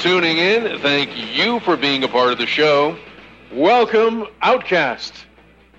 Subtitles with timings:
[0.00, 0.78] tuning in.
[0.78, 2.96] Thank you for being a part of the show.
[3.52, 5.12] Welcome, Outcast.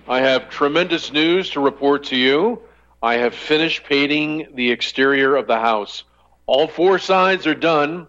[0.08, 2.62] I have tremendous news to report to you.
[3.02, 6.04] I have finished painting the exterior of the house.
[6.46, 8.06] All four sides are done.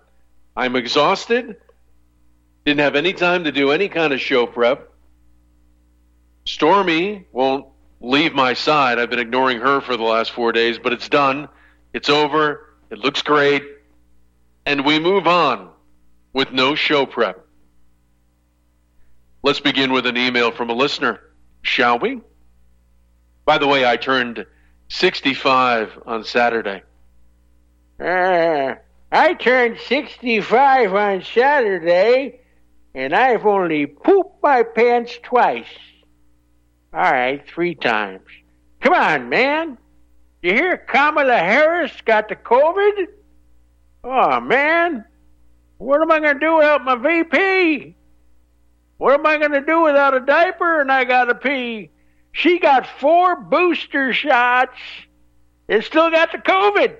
[0.55, 1.57] I'm exhausted.
[2.67, 4.93] Didn't have any time to do any kind of show prep.
[6.45, 7.65] Stormy won't
[8.03, 8.99] leave my side.
[8.99, 11.49] I've been ignoring her for the last four days, but it's done.
[11.95, 12.75] It's over.
[12.91, 13.63] It looks great.
[14.67, 15.72] And we move on
[16.33, 17.47] with no show prep.
[19.43, 21.21] Let's begin with an email from a listener,
[21.63, 22.21] shall we?
[23.45, 24.47] By the way, I turned
[24.89, 26.83] 65 on Saturday.
[27.99, 28.75] Uh,
[29.11, 32.41] I turned 65 on Saturday,
[32.95, 35.67] and I've only pooped my pants twice.
[36.95, 38.29] All right, three times.
[38.81, 39.79] Come on, man.
[40.43, 43.07] You hear Kamala Harris got the COVID?
[44.05, 45.05] Oh, man.
[45.83, 47.97] What am I going to do without my VP?
[48.99, 51.91] What am I going to do without a diaper and I got to pee?
[52.31, 54.79] She got four booster shots
[55.69, 56.97] and still got the COVID.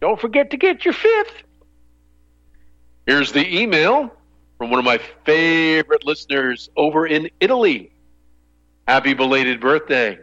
[0.00, 1.42] Don't forget to get your fifth.
[3.04, 4.12] Here's the email
[4.56, 7.90] from one of my favorite listeners over in Italy.
[8.86, 10.20] Happy belated birthday.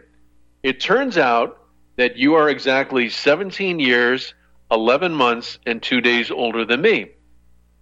[0.62, 1.58] It turns out
[1.96, 4.32] that you are exactly 17 years,
[4.72, 7.10] 11 months, and two days older than me.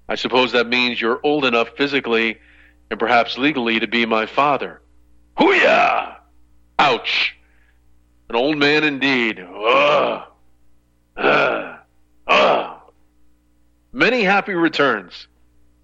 [0.08, 2.38] I suppose that means you're old enough physically
[2.90, 4.82] and perhaps legally to be my father.
[5.38, 6.16] Hooyah!
[6.80, 7.36] Ouch!
[8.28, 9.38] An old man indeed.
[9.40, 10.22] Ugh.
[11.16, 11.78] Ugh.
[12.26, 12.80] Ugh.
[13.92, 15.28] Many happy returns.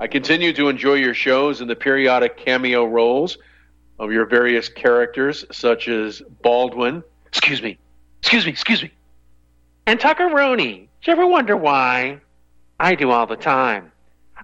[0.00, 3.38] I continue to enjoy your shows and the periodic cameo roles
[3.98, 7.02] of your various characters, such as Baldwin.
[7.28, 7.78] Excuse me.
[8.20, 8.50] Excuse me.
[8.52, 8.90] Excuse me.
[9.86, 10.88] And Tucker Tuckeroni.
[11.06, 12.20] Did you ever wonder why?
[12.80, 13.92] I do all the time.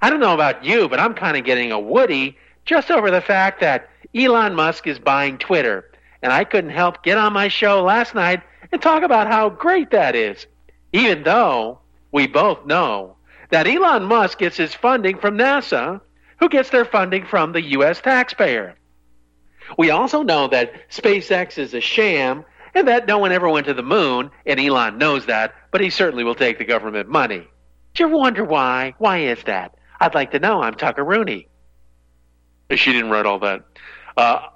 [0.01, 3.21] I don't know about you, but I'm kind of getting a Woody just over the
[3.21, 5.91] fact that Elon Musk is buying Twitter.
[6.23, 9.91] And I couldn't help get on my show last night and talk about how great
[9.91, 10.47] that is.
[10.93, 11.81] Even though
[12.13, 13.17] we both know
[13.51, 16.01] that Elon Musk gets his funding from NASA,
[16.39, 18.01] who gets their funding from the U.S.
[18.01, 18.77] taxpayer.
[19.77, 23.75] We also know that SpaceX is a sham and that no one ever went to
[23.75, 27.47] the moon, and Elon knows that, but he certainly will take the government money.
[27.95, 28.95] Do you wonder why?
[28.99, 29.75] Why is that?
[30.01, 30.63] I'd like to know.
[30.63, 31.49] I'm Tucker Rooney.
[32.71, 33.65] She didn't write all that.
[34.17, 34.47] Uh,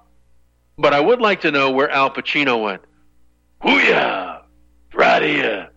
[0.79, 2.83] but I would like to know where Al Pacino went.
[3.63, 4.43] Hooyah!
[4.95, 5.69] Right here.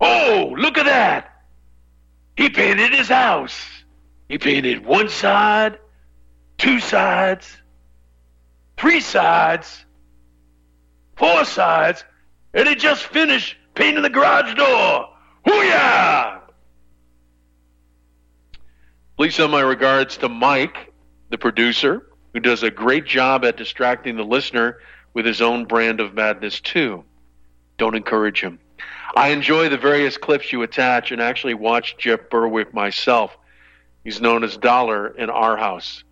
[0.00, 1.30] Oh, look at that!
[2.36, 3.64] He painted his house.
[4.28, 5.78] He painted one side,
[6.58, 7.56] two sides,
[8.76, 9.84] three sides,
[11.16, 12.04] four sides,
[12.52, 15.08] and he just finished painting the garage door.
[15.46, 16.40] Hooyah!
[19.16, 20.92] Please send my regards to Mike,
[21.30, 24.78] the producer, who does a great job at distracting the listener
[25.12, 27.04] with his own brand of madness, too.
[27.78, 28.58] Don't encourage him.
[29.16, 33.36] I enjoy the various clips you attach and actually watch Jeff Berwick myself.
[34.02, 36.02] He's known as Dollar in our house.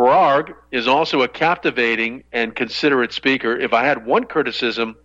[0.00, 3.54] Farag is also a captivating and considerate speaker.
[3.54, 4.96] If I had one criticism,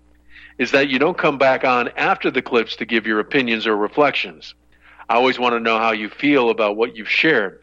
[0.58, 3.76] is that you don't come back on after the clips to give your opinions or
[3.76, 4.56] reflections.
[5.09, 7.59] I always want to know how you feel about what you've shared.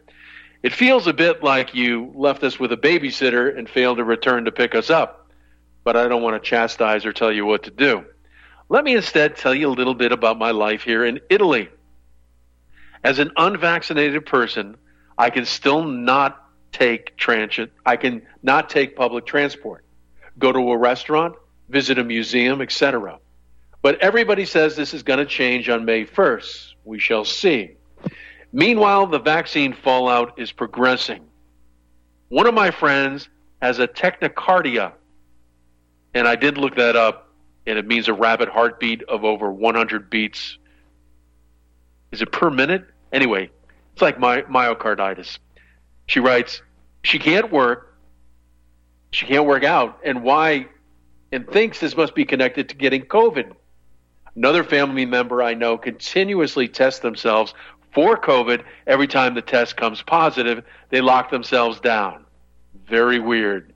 [0.61, 4.45] It feels a bit like you left us with a babysitter and failed to return
[4.45, 5.31] to pick us up,
[5.83, 8.05] but I don't want to chastise or tell you what to do.
[8.69, 11.69] Let me instead tell you a little bit about my life here in Italy.
[13.03, 14.77] As an unvaccinated person,
[15.17, 16.42] I can still not
[16.73, 17.71] take transit.
[17.85, 19.85] I can not take public transport,
[20.37, 21.35] go to a restaurant,
[21.69, 23.19] visit a museum, etc.
[23.81, 26.73] But everybody says this is going to change on May 1st.
[26.83, 27.71] We shall see.
[28.51, 31.23] Meanwhile, the vaccine fallout is progressing.
[32.29, 33.29] One of my friends
[33.61, 34.93] has a tachycardia,
[36.13, 37.29] and I did look that up,
[37.65, 40.57] and it means a rapid heartbeat of over 100 beats.
[42.11, 42.85] Is it per minute?
[43.11, 43.49] Anyway,
[43.93, 45.39] it's like my myocarditis.
[46.07, 46.61] She writes,
[47.03, 47.97] she can't work,
[49.11, 50.67] she can't work out, and why,
[51.31, 53.53] and thinks this must be connected to getting COVID.
[54.35, 57.53] Another family member I know continuously tests themselves
[57.91, 58.63] for COVID.
[58.87, 62.25] Every time the test comes positive, they lock themselves down.
[62.87, 63.73] Very weird.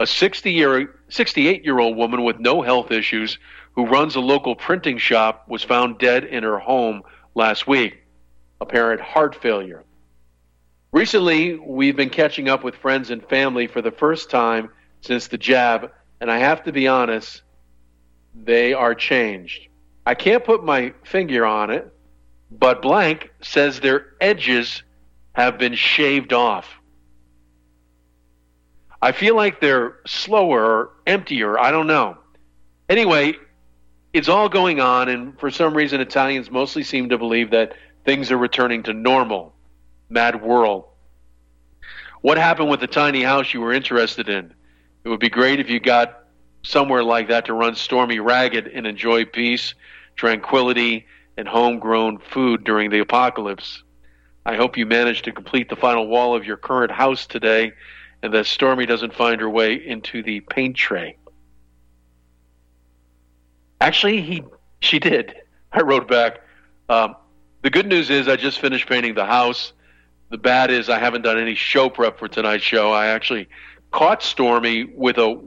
[0.00, 3.38] A 60 year, 68 year old woman with no health issues
[3.74, 7.02] who runs a local printing shop was found dead in her home
[7.34, 8.02] last week.
[8.60, 9.84] Apparent heart failure.
[10.92, 14.70] Recently, we've been catching up with friends and family for the first time
[15.02, 17.42] since the jab, and I have to be honest,
[18.34, 19.68] they are changed.
[20.04, 21.92] I can't put my finger on it,
[22.50, 24.82] but blank says their edges
[25.32, 26.68] have been shaved off.
[29.00, 31.58] I feel like they're slower or emptier.
[31.58, 32.18] I don't know.
[32.88, 33.34] Anyway,
[34.12, 38.32] it's all going on, and for some reason, Italians mostly seem to believe that things
[38.32, 39.54] are returning to normal.
[40.10, 40.84] Mad world.
[42.20, 44.52] What happened with the tiny house you were interested in?
[45.04, 46.24] It would be great if you got
[46.62, 49.74] somewhere like that to run stormy ragged and enjoy peace,
[50.16, 51.06] tranquility,
[51.38, 53.82] and homegrown food during the apocalypse.
[54.44, 57.72] I hope you manage to complete the final wall of your current house today
[58.22, 61.16] and that Stormy doesn't find her way into the paint tray.
[63.80, 64.44] Actually, he
[64.80, 65.34] she did.
[65.72, 66.40] I wrote back.
[66.88, 67.16] Um,
[67.62, 69.72] the good news is I just finished painting the house.
[70.30, 72.92] The bad is I haven't done any show prep for tonight's show.
[72.92, 73.48] I actually
[73.90, 75.40] caught Stormy with a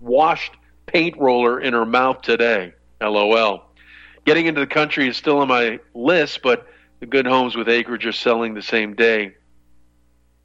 [0.00, 0.52] washed
[0.86, 2.72] paint roller in her mouth today.
[3.00, 3.64] LOL.
[4.24, 6.66] Getting into the country is still on my list, but
[7.00, 9.34] the good homes with acreage are selling the same day.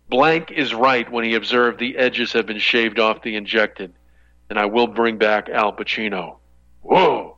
[0.09, 3.93] Blank is right when he observed the edges have been shaved off the injected,
[4.49, 6.37] and I will bring back Al Pacino.
[6.81, 7.37] Whoa!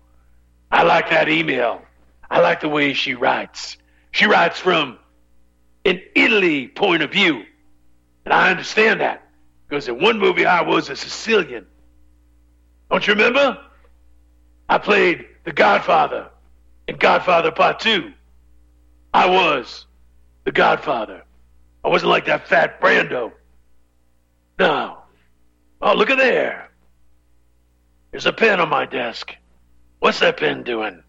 [0.72, 1.82] I like that email.
[2.30, 3.78] I like the way she writes.
[4.12, 4.98] She writes from
[5.86, 7.44] an Italy point of view.
[8.26, 9.30] And I understand that
[9.68, 11.66] because in one movie I was a Sicilian.
[12.90, 13.60] Don't you remember?
[14.68, 16.30] I played the Godfather
[16.88, 18.12] in Godfather Part 2.
[19.14, 19.86] I was
[20.44, 21.24] the Godfather.
[21.84, 23.32] I wasn't like that fat Brando.
[24.58, 24.98] No.
[25.82, 26.72] Oh, look at there.
[28.12, 29.36] There's a pen on my desk.
[30.00, 31.04] What's that pen doing?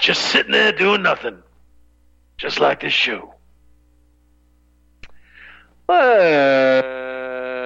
[0.00, 1.42] Just sitting there doing nothing.
[2.38, 3.34] Just like this show.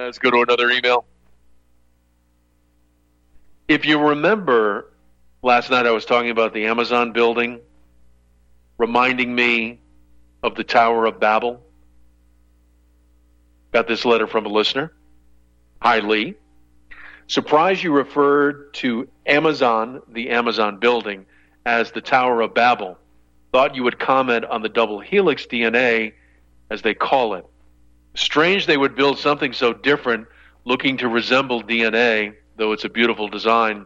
[0.05, 1.05] Let's go to another email.
[3.67, 4.91] If you remember,
[5.41, 7.59] last night I was talking about the Amazon building,
[8.77, 9.79] reminding me
[10.43, 11.61] of the Tower of Babel.
[13.73, 14.93] Got this letter from a listener.
[15.81, 16.35] Hi, Lee.
[17.27, 21.25] Surprised you referred to Amazon, the Amazon building,
[21.65, 22.97] as the Tower of Babel.
[23.51, 26.13] Thought you would comment on the double helix DNA,
[26.69, 27.45] as they call it.
[28.17, 30.27] Strange they would build something so different,
[30.65, 33.85] looking to resemble DNA, though it's a beautiful design.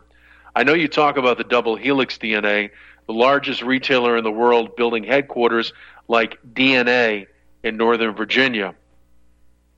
[0.55, 2.69] I know you talk about the double helix DNA,
[3.07, 5.73] the largest retailer in the world building headquarters
[6.07, 7.27] like DNA
[7.63, 8.73] in Northern Virginia.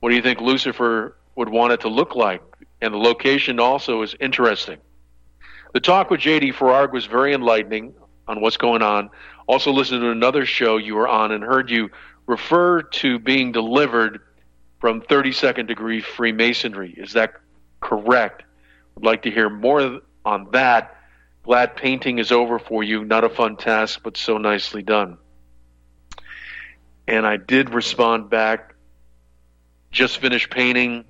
[0.02, 2.44] What do you think Lucifer would want it to look like?
[2.80, 4.78] And the location also is interesting.
[5.74, 7.96] The talk with JD Farag was very enlightening
[8.28, 9.10] on what's going on.
[9.48, 11.90] Also listened to another show you were on and heard you
[12.28, 14.22] refer to being delivered
[14.84, 16.94] from 32nd degree Freemasonry.
[16.98, 17.36] Is that
[17.80, 18.44] correct?
[18.96, 20.98] Would like to hear more on that.
[21.44, 23.06] Glad painting is over for you.
[23.06, 25.20] Not a fun task, but so nicely done.
[27.08, 28.76] And I did respond back
[29.90, 31.06] just finished painting.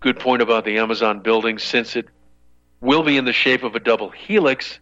[0.00, 1.58] Good point about the Amazon building.
[1.58, 2.06] Since it
[2.80, 4.80] will be in the shape of a double helix,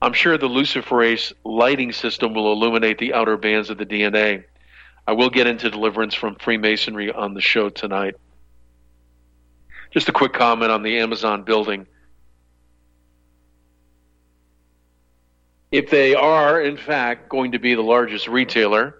[0.00, 4.44] I'm sure the luciferase lighting system will illuminate the outer bands of the DNA.
[5.08, 8.16] I will get into deliverance from Freemasonry on the show tonight.
[9.90, 11.86] Just a quick comment on the Amazon building.
[15.72, 18.96] If they are, in fact, going to be the largest retailer,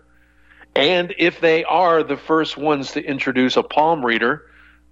[0.74, 4.46] and if they are the first ones to introduce a palm reader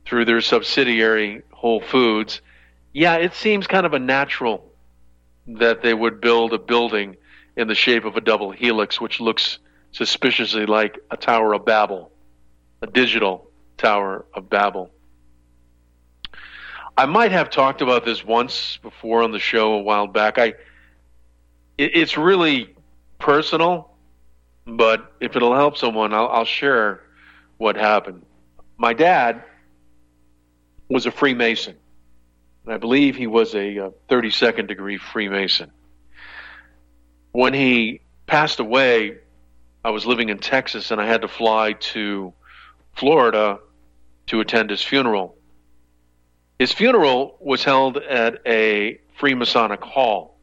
[0.05, 2.43] through their subsidiary Whole Foods,
[2.93, 4.71] yeah, it seems kind of a natural
[5.47, 7.17] that they would build a building
[7.57, 9.61] in the shape of a double helix, which looks
[9.97, 12.11] suspiciously like a Tower of Babel,
[12.83, 14.91] a digital Tower of Babel.
[16.97, 20.39] I might have talked about this once before on the show a while back.
[20.39, 20.55] I,
[21.77, 22.75] it, it's really
[23.19, 23.97] personal
[24.67, 27.03] but if it'll help someone, I'll, I'll share
[27.57, 28.23] what happened.
[28.77, 29.45] My dad
[30.91, 31.77] was a Freemason.
[32.65, 35.71] And I believe he was a, uh, a 32nd degree Freemason.
[37.31, 39.19] When he passed away,
[39.87, 42.33] I was living in Texas and I had to fly to
[42.95, 43.61] Florida
[44.27, 45.39] to attend his funeral.
[46.59, 50.41] His funeral was held at a Freemasonic hall.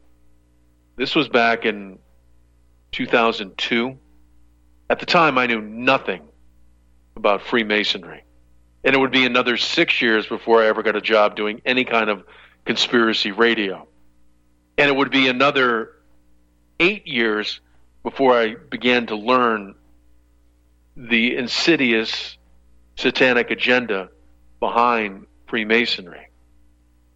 [0.96, 1.98] This was back in
[2.92, 3.98] 2002.
[4.88, 6.22] At the time, I knew nothing
[7.14, 8.24] about Freemasonry.
[8.82, 11.84] And it would be another six years before I ever got a job doing any
[11.84, 12.24] kind of
[12.64, 13.86] conspiracy radio.
[14.78, 15.90] And it would be another
[16.80, 17.60] eight years
[18.04, 19.74] before I began to learn
[20.94, 22.36] the insidious
[22.96, 24.10] satanic agenda
[24.60, 26.28] behind Freemasonry.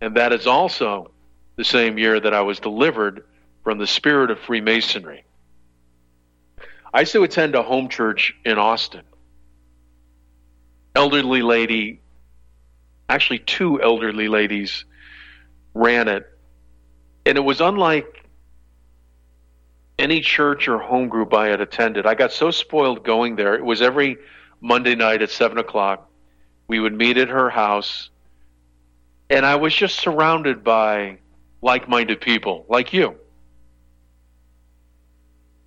[0.01, 1.13] And that is also
[1.57, 3.25] the same year that I was delivered
[3.63, 5.25] from the spirit of Freemasonry.
[6.93, 9.03] I used to attend a home church in Austin.
[10.97, 12.01] Elderly lady,
[13.09, 14.85] actually, two elderly ladies
[15.75, 16.27] ran it.
[17.27, 18.18] And it was unlike
[19.99, 22.07] any church or home group I had attended.
[22.07, 23.55] I got so spoiled going there.
[23.55, 24.17] It was every
[24.61, 26.09] Monday night at 7 o'clock.
[26.69, 28.11] We would meet at her house.
[29.31, 31.19] And I was just surrounded by
[31.61, 33.17] like minded people like you.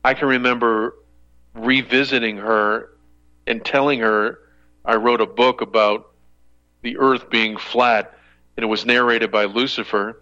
[0.04, 0.96] I can remember
[1.54, 2.90] revisiting her
[3.46, 4.40] and telling her
[4.86, 6.12] I wrote a book about
[6.82, 8.18] the earth being flat
[8.58, 10.22] and it was narrated by Lucifer.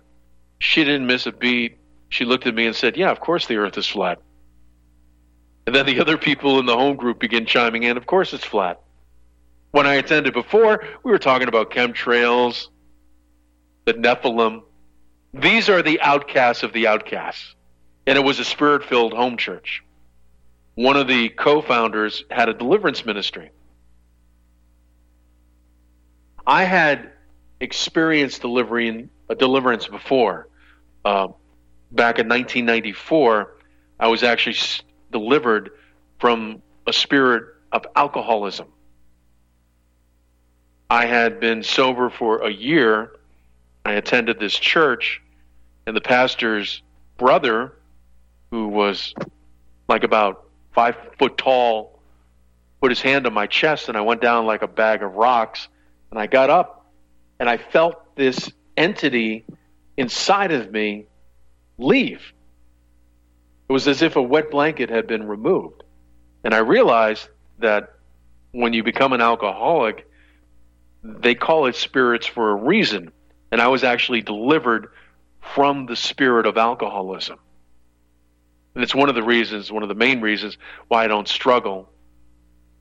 [0.59, 1.78] She didn't miss a beat.
[2.09, 4.19] She looked at me and said, Yeah, of course the earth is flat.
[5.65, 8.43] And then the other people in the home group began chiming in, Of course it's
[8.43, 8.81] flat.
[9.71, 12.69] When I attended before, we were talking about chemtrails,
[13.85, 14.63] the Nephilim.
[15.33, 17.55] These are the outcasts of the outcasts.
[18.07, 19.83] And it was a spirit filled home church.
[20.73, 23.51] One of the co founders had a deliverance ministry.
[26.47, 27.11] I had
[27.59, 30.47] experienced delivering a deliverance before.
[31.05, 31.27] Uh,
[31.91, 33.55] back in 1994,
[33.99, 34.55] I was actually
[35.11, 35.71] delivered
[36.19, 38.67] from a spirit of alcoholism.
[40.89, 43.11] I had been sober for a year.
[43.85, 45.21] I attended this church,
[45.85, 46.81] and the pastor's
[47.17, 47.73] brother,
[48.51, 49.13] who was
[49.87, 51.99] like about five foot tall,
[52.81, 55.67] put his hand on my chest, and I went down like a bag of rocks.
[56.11, 56.91] And I got up,
[57.39, 59.45] and I felt this entity
[59.95, 61.05] inside of me
[61.79, 62.21] leave.
[63.67, 65.83] It was as if a wet blanket had been removed.
[66.43, 67.27] And I realized
[67.59, 67.93] that
[68.51, 70.07] when you become an alcoholic,
[71.03, 73.11] they call it spirits for a reason.
[73.51, 74.89] And I was actually delivered
[75.41, 77.39] from the spirit of alcoholism.
[78.75, 80.57] And it's one of the reasons, one of the main reasons
[80.87, 81.89] why I don't struggle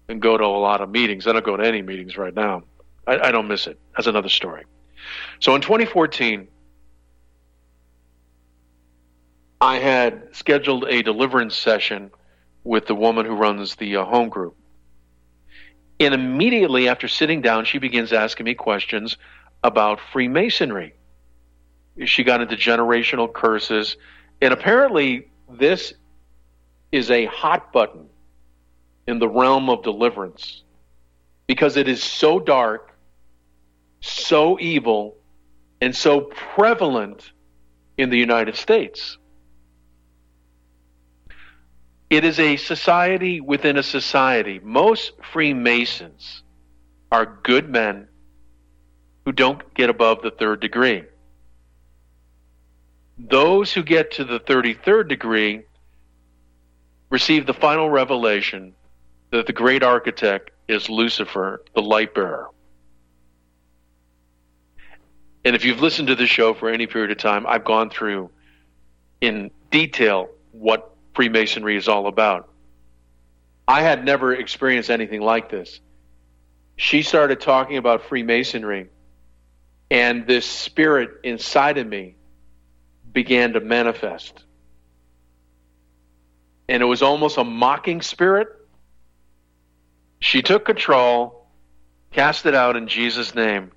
[0.08, 1.26] and go to a lot of meetings.
[1.26, 2.62] I don't go to any meetings right now.
[3.06, 3.78] I, I don't miss it.
[3.96, 4.64] That's another story.
[5.40, 6.48] So in 2014,
[9.60, 12.10] I had scheduled a deliverance session
[12.62, 14.56] with the woman who runs the uh, home group.
[15.98, 19.16] And immediately after sitting down, she begins asking me questions
[19.64, 20.94] about Freemasonry.
[22.04, 23.96] She got into generational curses.
[24.40, 25.92] And apparently, this
[26.92, 28.06] is a hot button
[29.08, 30.62] in the realm of deliverance
[31.48, 32.92] because it is so dark,
[34.00, 35.16] so evil,
[35.80, 37.32] and so prevalent
[37.96, 39.18] in the United States.
[42.10, 44.60] It is a society within a society.
[44.62, 46.42] Most Freemasons
[47.12, 48.08] are good men
[49.24, 51.04] who don't get above the third degree.
[53.18, 55.62] Those who get to the 33rd degree
[57.10, 58.74] receive the final revelation
[59.30, 62.48] that the great architect is Lucifer, the light bearer.
[65.44, 68.30] And if you've listened to the show for any period of time, I've gone through
[69.20, 72.48] in detail what Freemasonry is all about.
[73.66, 75.80] I had never experienced anything like this.
[76.76, 78.88] She started talking about Freemasonry,
[79.90, 82.14] and this spirit inside of me
[83.12, 84.44] began to manifest.
[86.68, 88.46] And it was almost a mocking spirit.
[90.20, 91.48] She took control,
[92.12, 93.72] cast it out in Jesus' name,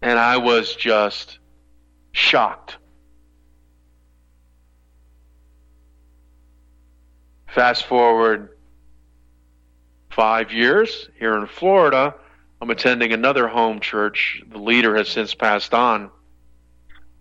[0.00, 1.40] and I was just
[2.12, 2.76] shocked.
[7.54, 8.50] Fast forward
[10.10, 12.14] five years here in Florida,
[12.60, 14.42] I'm attending another home church.
[14.50, 16.10] The leader has since passed on.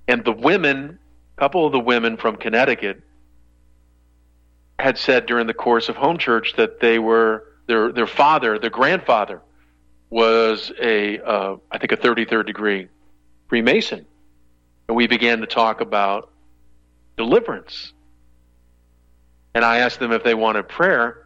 [0.07, 1.00] And the women,
[1.38, 3.01] a couple of the women from Connecticut,
[4.79, 8.69] had said during the course of home church that they were their their father, their
[8.69, 9.41] grandfather,
[10.10, 12.88] was a uh, I think a 33rd degree
[13.48, 14.05] Freemason,
[14.88, 16.31] and we began to talk about
[17.17, 17.93] deliverance
[19.57, 21.25] and I asked them if they wanted prayer,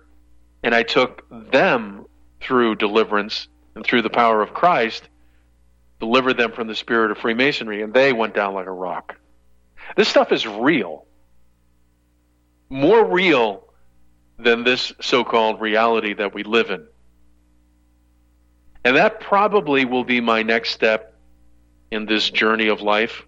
[0.63, 2.05] and I took them
[2.39, 5.09] through deliverance and through the power of Christ,
[5.99, 9.17] delivered them from the spirit of Freemasonry, and they went down like a rock.
[9.97, 11.03] This stuff is real.
[12.69, 13.67] More real
[14.39, 16.87] than this so called reality that we live in.
[18.85, 21.15] And that probably will be my next step
[21.91, 23.23] in this journey of life.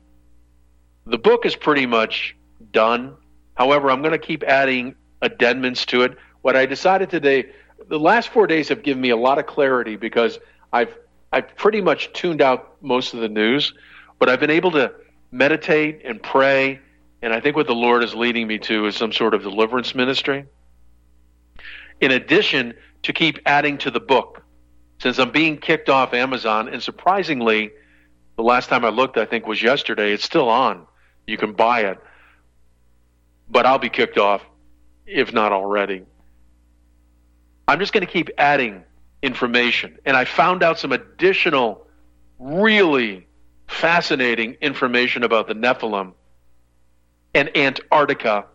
[1.06, 2.38] The book is pretty much
[2.72, 3.18] done.
[3.56, 6.18] However, I'm going to keep adding addendums to it.
[6.42, 7.46] What I decided today,
[7.88, 10.40] the last four days have given me a lot of clarity because
[10.72, 10.96] I've
[11.32, 13.74] I've pretty much tuned out most of the news,
[14.20, 14.94] but I've been able to
[15.32, 16.80] meditate and pray,
[17.22, 19.96] and I think what the Lord is leading me to is some sort of deliverance
[19.96, 20.46] ministry.
[22.02, 24.44] in addition to keep adding to the book.
[25.00, 27.72] Since I'm being kicked off Amazon, and surprisingly,
[28.36, 30.86] the last time I looked, I think was yesterday, it's still on.
[31.28, 31.98] You can buy it.
[33.54, 34.44] But I'll be kicked off,
[35.06, 36.02] if not already.
[37.68, 38.84] I'm just going to keep adding
[39.22, 40.00] information.
[40.06, 41.86] And I found out some additional,
[42.40, 43.28] really
[43.68, 46.14] fascinating information about the Nephilim
[47.36, 48.46] and Antarctica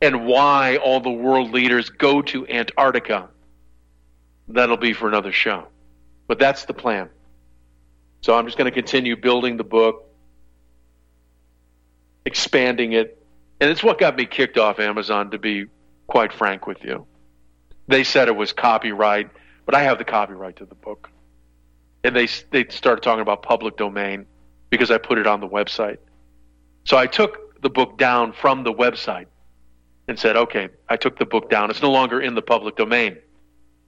[0.00, 3.28] and why all the world leaders go to Antarctica.
[4.46, 5.66] That'll be for another show.
[6.28, 7.08] But that's the plan.
[8.20, 10.08] So I'm just going to continue building the book,
[12.24, 13.20] expanding it.
[13.64, 15.64] And it's what got me kicked off Amazon, to be
[16.06, 17.06] quite frank with you.
[17.88, 19.30] They said it was copyright,
[19.64, 21.08] but I have the copyright to the book.
[22.04, 24.26] And they, they started talking about public domain
[24.68, 25.96] because I put it on the website.
[26.84, 29.28] So I took the book down from the website
[30.08, 31.70] and said, okay, I took the book down.
[31.70, 33.16] It's no longer in the public domain.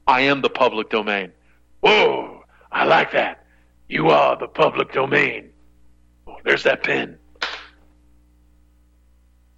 [0.06, 1.32] I am the public domain.
[1.80, 3.44] Whoa, I like that.
[3.90, 5.50] You are the public domain.
[6.26, 7.18] Oh, there's that pen.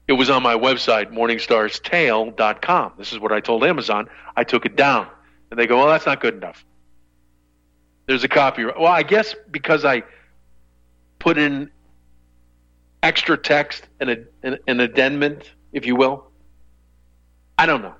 [0.08, 2.92] It was on my website, morningstarstale.com.
[2.96, 4.08] This is what I told Amazon.
[4.36, 5.06] I took it down.
[5.50, 6.64] And they go, well, that's not good enough.
[8.06, 8.80] There's a copyright.
[8.80, 10.02] Well, I guess because I
[11.18, 11.70] put in
[13.02, 15.40] extra text and a, an, an addendum,
[15.72, 16.30] if you will.
[17.58, 17.94] I don't know.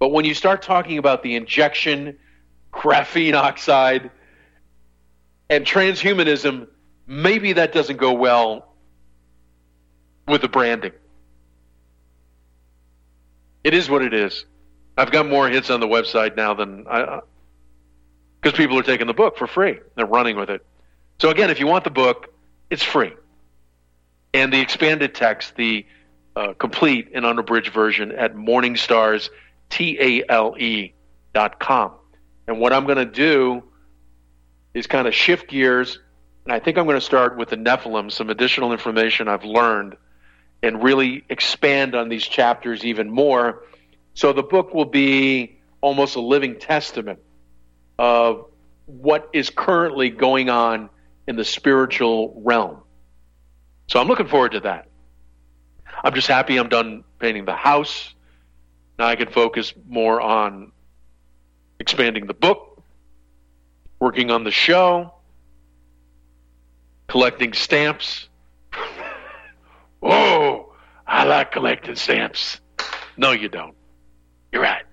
[0.00, 2.18] But when you start talking about the injection,
[2.72, 4.10] graphene oxide,
[5.50, 6.66] and transhumanism,
[7.06, 8.74] maybe that doesn't go well
[10.26, 10.92] with the branding.
[13.64, 14.44] It is what it is.
[14.96, 17.20] I've got more hits on the website now than I,
[18.40, 19.78] because people are taking the book for free.
[19.94, 20.64] They're running with it.
[21.20, 22.32] So again, if you want the book,
[22.70, 23.12] it's free.
[24.34, 25.86] And the expanded text, the
[26.36, 29.30] uh, complete and unabridged version at Morningstars,
[29.70, 30.92] T-A-L-E
[31.34, 31.92] dot com.
[32.46, 33.62] And what I'm going to do
[34.74, 35.98] is kind of shift gears,
[36.44, 39.96] and I think I'm going to start with the Nephilim, some additional information I've learned,
[40.62, 43.62] and really expand on these chapters even more.
[44.14, 47.20] So the book will be almost a living testament
[47.98, 48.46] of
[48.86, 50.90] what is currently going on
[51.26, 52.78] in the spiritual realm.
[53.88, 54.88] So I'm looking forward to that.
[56.02, 58.14] I'm just happy I'm done painting the house.
[58.98, 60.72] Now I can focus more on
[61.78, 62.82] expanding the book,
[64.00, 65.14] working on the show,
[67.08, 68.28] collecting stamps.
[70.00, 70.72] Whoa,
[71.06, 72.60] I like collecting stamps.
[73.16, 73.74] No, you don't.
[74.52, 74.84] You're right.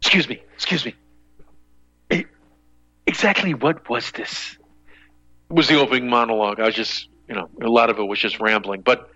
[0.00, 0.94] Excuse me, excuse me.
[3.06, 4.58] Exactly what was this?
[5.48, 6.58] It was the opening monologue.
[6.58, 8.80] I was just, you know, a lot of it was just rambling.
[8.80, 9.08] But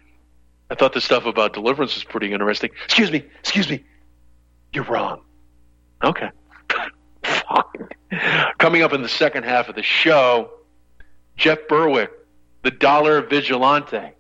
[0.71, 2.71] I thought the stuff about deliverance was pretty interesting.
[2.85, 3.85] Excuse me, excuse me.
[4.73, 5.23] You're wrong.
[6.05, 6.31] Okay.
[8.59, 10.51] Coming up in the second half of the show,
[11.37, 12.11] Jeff Berwick,
[12.63, 14.13] the Dollar Vigilante,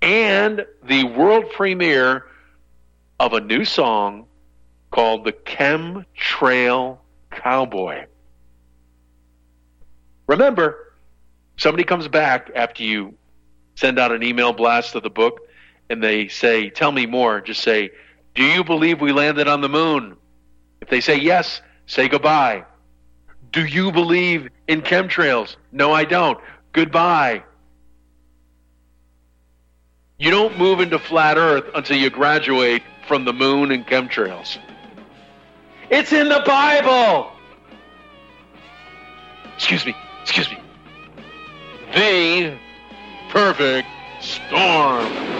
[0.00, 2.24] and the world premiere
[3.20, 4.26] of a new song
[4.90, 6.98] called The Chemtrail
[7.30, 8.06] Cowboy.
[10.26, 10.94] Remember,
[11.56, 13.14] somebody comes back after you
[13.74, 15.40] send out an email blast of the book
[15.90, 17.40] and they say, Tell me more.
[17.40, 17.90] Just say,
[18.34, 20.16] Do you believe we landed on the moon?
[20.80, 22.64] If they say yes, say goodbye.
[23.50, 25.56] Do you believe in chemtrails?
[25.72, 26.38] No, I don't.
[26.72, 27.42] Goodbye.
[30.18, 34.58] You don't move into flat earth until you graduate from the moon and chemtrails.
[35.90, 37.30] It's in the Bible.
[39.54, 39.94] Excuse me.
[40.22, 40.58] Excuse me.
[41.94, 42.58] The
[43.30, 43.86] perfect
[44.20, 45.37] storm.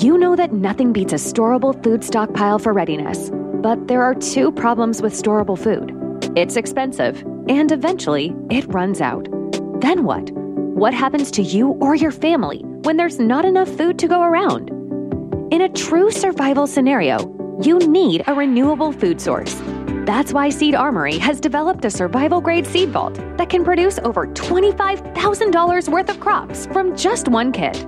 [0.00, 4.52] You know that nothing beats a storable food stockpile for readiness, but there are two
[4.52, 5.92] problems with storable food
[6.36, 9.26] it's expensive, and eventually it runs out.
[9.80, 10.30] Then what?
[10.30, 14.70] What happens to you or your family when there's not enough food to go around?
[15.52, 17.18] In a true survival scenario,
[17.60, 19.60] you need a renewable food source.
[20.06, 24.28] That's why Seed Armory has developed a survival grade seed vault that can produce over
[24.28, 27.84] $25,000 worth of crops from just one kit.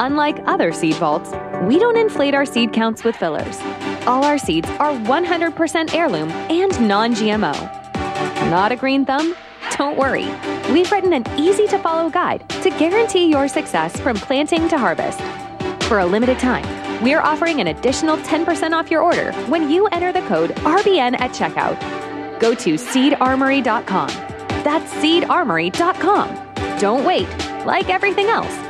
[0.00, 1.30] Unlike other seed vaults,
[1.64, 3.60] we don't inflate our seed counts with fillers.
[4.06, 7.54] All our seeds are 100% heirloom and non GMO.
[8.50, 9.36] Not a green thumb?
[9.76, 10.24] Don't worry.
[10.72, 15.20] We've written an easy to follow guide to guarantee your success from planting to harvest.
[15.84, 16.64] For a limited time,
[17.04, 21.32] we're offering an additional 10% off your order when you enter the code RBN at
[21.32, 21.78] checkout.
[22.40, 24.08] Go to seedarmory.com.
[24.64, 26.78] That's seedarmory.com.
[26.78, 27.28] Don't wait.
[27.66, 28.69] Like everything else,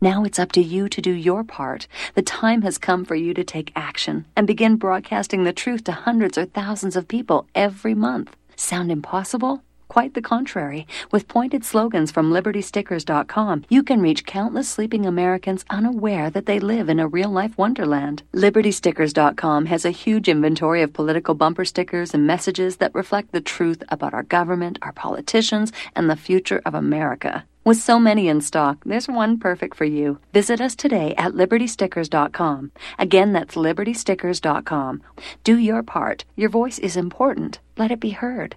[0.00, 1.88] Now it's up to you to do your part.
[2.14, 5.92] The time has come for you to take action and begin broadcasting the truth to
[5.92, 8.36] hundreds or thousands of people every month.
[8.54, 9.64] Sound impossible?
[9.88, 10.86] Quite the contrary.
[11.10, 16.88] With pointed slogans from LibertyStickers.com, you can reach countless sleeping Americans unaware that they live
[16.88, 18.22] in a real life wonderland.
[18.34, 23.82] LibertyStickers.com has a huge inventory of political bumper stickers and messages that reflect the truth
[23.88, 27.44] about our government, our politicians, and the future of America.
[27.68, 30.20] With so many in stock, there's one perfect for you.
[30.32, 32.72] Visit us today at libertystickers.com.
[32.98, 35.02] Again, that's libertystickers.com.
[35.44, 36.24] Do your part.
[36.34, 37.60] Your voice is important.
[37.76, 38.56] Let it be heard.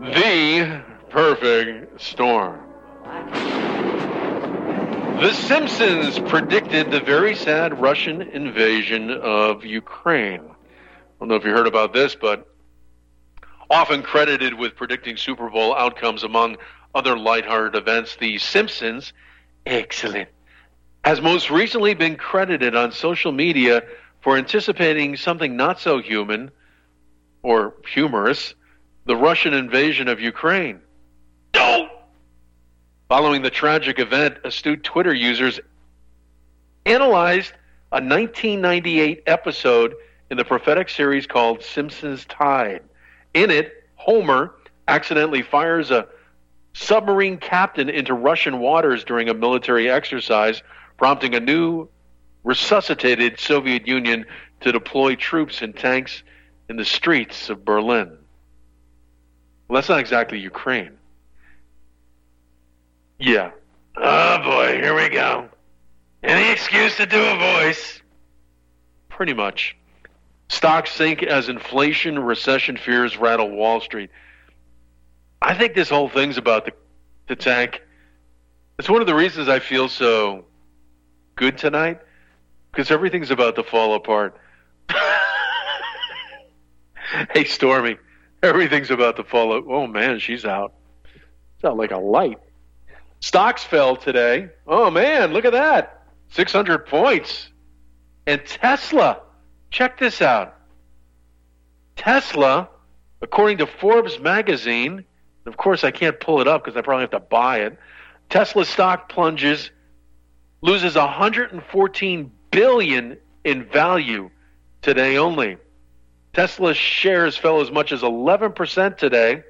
[0.00, 2.60] The perfect storm.
[5.20, 10.40] The Simpsons predicted the very sad Russian invasion of Ukraine.
[10.40, 10.54] I
[11.18, 12.46] don't know if you heard about this, but
[13.68, 16.56] often credited with predicting Super Bowl outcomes among
[16.94, 19.12] other lighthearted events, The Simpsons,
[19.66, 20.28] excellent,
[21.04, 23.82] has most recently been credited on social media
[24.20, 26.50] for anticipating something not so human
[27.42, 28.54] or humorous
[29.08, 30.80] the Russian invasion of Ukraine.
[31.54, 31.88] No!
[33.08, 35.58] Following the tragic event, astute Twitter users
[36.84, 37.52] analyzed
[37.90, 39.94] a 1998 episode
[40.30, 42.82] in the prophetic series called Simpsons Tide.
[43.32, 44.54] In it, Homer
[44.86, 46.06] accidentally fires a
[46.74, 50.62] submarine captain into Russian waters during a military exercise,
[50.98, 51.88] prompting a new
[52.44, 54.26] resuscitated Soviet Union
[54.60, 56.22] to deploy troops and tanks
[56.68, 58.18] in the streets of Berlin.
[59.68, 60.92] Well, that's not exactly Ukraine.
[63.18, 63.50] Yeah.
[63.96, 65.48] Oh boy, here we go.
[66.22, 68.00] Any excuse to do a voice.
[69.08, 69.76] Pretty much.
[70.48, 74.10] Stocks sink as inflation, recession fears rattle Wall Street.
[75.42, 76.72] I think this whole thing's about the,
[77.28, 77.82] the tank.
[78.78, 80.46] It's one of the reasons I feel so
[81.36, 82.00] good tonight
[82.70, 84.36] because everything's about to fall apart.
[87.34, 87.98] hey, Stormy,
[88.42, 89.56] everything's about to fall.
[89.56, 89.64] Up.
[89.68, 90.72] Oh man, she's out.
[91.56, 92.38] She's out like a light.
[93.20, 94.48] Stocks fell today.
[94.66, 96.02] Oh man, look at that.
[96.30, 97.48] 600 points.
[98.26, 99.20] And Tesla,
[99.70, 100.54] check this out.
[101.96, 102.68] Tesla
[103.20, 105.04] According to Forbes magazine,
[105.46, 107.78] of course I can't pull it up because I probably have to buy it.
[108.30, 109.70] Tesla stock plunges,
[110.60, 114.30] loses 114 billion in value
[114.82, 115.56] today only.
[116.38, 119.42] Tesla shares fell as much as 11% today,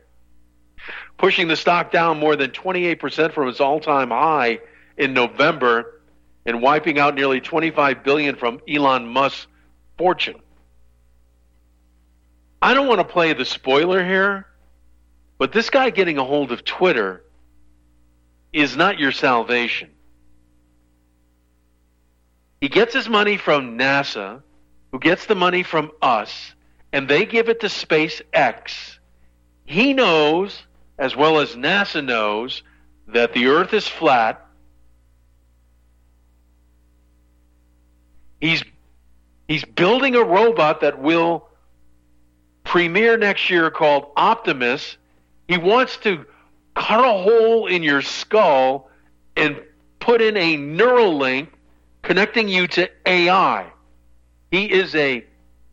[1.19, 4.61] pushing the stock down more than 28% from its all-time high
[4.97, 6.01] in November
[6.47, 9.49] and wiping out nearly 25 billion from Elon Musk's
[9.99, 10.37] fortune.
[12.63, 14.47] I don't want to play the spoiler here,
[15.37, 17.23] but this guy getting a hold of Twitter
[18.51, 19.91] is not your salvation.
[22.63, 24.41] He gets his money from NASA,
[24.91, 26.55] who gets the money from us,
[26.93, 28.99] and they give it to SpaceX.
[29.65, 30.63] He knows,
[30.99, 32.63] as well as NASA knows,
[33.09, 34.45] that the Earth is flat.
[38.41, 38.63] He's
[39.49, 41.49] he's building a robot that will
[42.65, 44.97] premiere next year called Optimus.
[45.49, 46.25] He wants to
[46.75, 48.91] cut a hole in your skull
[49.37, 49.61] and
[49.99, 51.53] put in a neural link
[52.03, 53.71] connecting you to AI.
[54.51, 55.25] He is a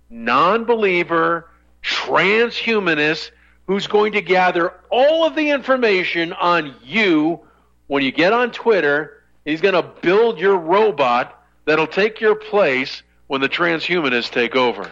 [0.10, 1.50] non believer,
[1.84, 3.32] transhumanist
[3.68, 7.40] who's going to gather all of the information on you
[7.88, 9.24] when you get on Twitter.
[9.44, 14.90] He's going to build your robot that'll take your place when the transhumanists take over.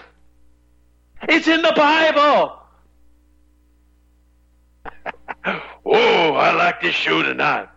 [1.28, 2.60] It's in the Bible.
[5.86, 7.70] oh, I like this show tonight.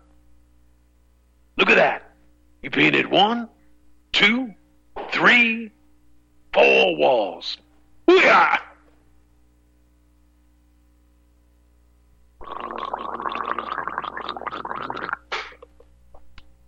[1.57, 2.11] Look at that.
[2.63, 3.49] You painted one,
[4.13, 4.55] two,
[5.13, 5.66] three,
[6.57, 7.59] four walls.
[8.09, 8.57] Hoo-yah!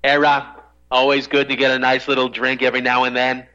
[0.05, 0.57] Era,
[0.91, 3.47] always good to get a nice little drink every now and then.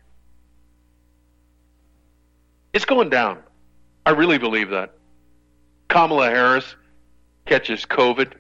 [2.74, 3.38] It's going down.
[4.06, 4.94] I really believe that.
[5.88, 6.76] Kamala Harris
[7.46, 8.34] catches COVID.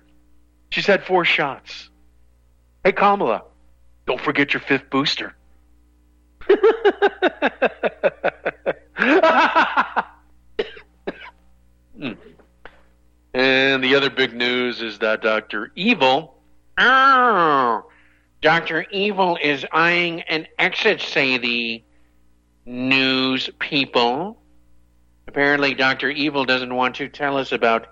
[0.71, 1.89] She's had four shots.
[2.83, 3.43] Hey, Kamala,
[4.07, 5.35] don't forget your fifth booster.
[11.95, 12.13] Hmm.
[13.33, 15.71] and the other big news is that Dr.
[15.75, 16.41] Evil.
[16.77, 17.85] Oh,
[18.41, 18.85] Dr.
[18.89, 21.83] Evil is eyeing an exit, say the
[22.65, 24.41] news people.
[25.27, 26.09] Apparently, Dr.
[26.09, 27.87] Evil doesn't want to tell us about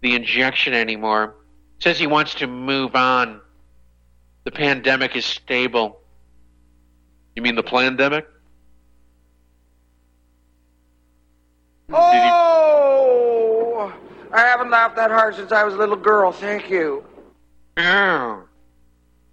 [0.00, 1.36] the injection anymore.
[1.78, 3.40] Says he wants to move on.
[4.44, 6.00] The pandemic is stable.
[7.36, 8.26] You mean the pandemic?
[11.92, 13.92] Oh!
[14.32, 16.32] I haven't laughed that hard since I was a little girl.
[16.32, 17.04] Thank you.
[17.76, 18.44] Oh.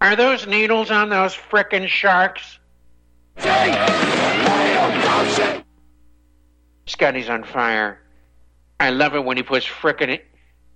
[0.01, 2.59] Are those needles on those frickin' sharks?
[6.87, 8.01] Scotty's on fire.
[8.79, 10.19] I love it when he puts frickin'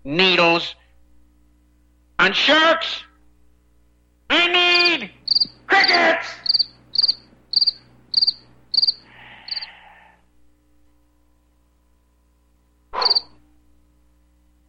[0.04, 0.76] needles
[2.20, 3.04] on sharks.
[4.30, 5.12] I need
[5.68, 6.28] crickets.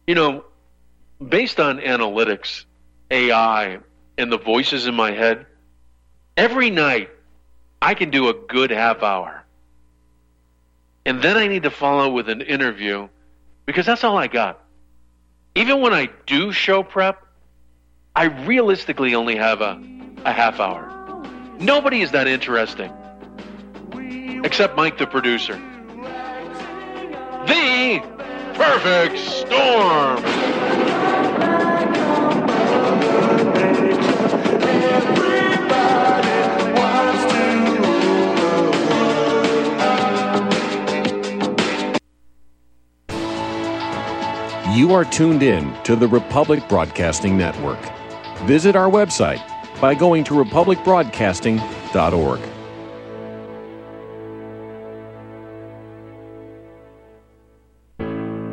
[0.07, 0.45] You know,
[1.25, 2.63] based on analytics,
[3.11, 3.79] AI,
[4.17, 5.45] and the voices in my head,
[6.37, 7.09] every night
[7.81, 9.43] I can do a good half hour.
[11.05, 13.07] And then I need to follow with an interview
[13.65, 14.63] because that's all I got.
[15.55, 17.25] Even when I do show prep,
[18.15, 19.81] I realistically only have a,
[20.25, 20.93] a half hour.
[21.59, 22.91] Nobody is that interesting.
[24.47, 25.55] Except Mike, the producer.
[27.47, 28.01] The
[28.55, 30.23] perfect storm.
[44.73, 47.81] You are tuned in to the Republic Broadcasting Network.
[48.45, 49.41] Visit our website
[49.81, 52.56] by going to republicbroadcasting.org.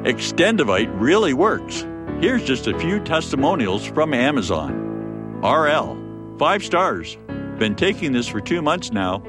[0.05, 1.87] Extendovite really works.
[2.21, 5.41] Here's just a few testimonials from Amazon.
[5.41, 5.97] RL,
[6.39, 7.17] five stars.
[7.59, 9.25] Been taking this for two months now.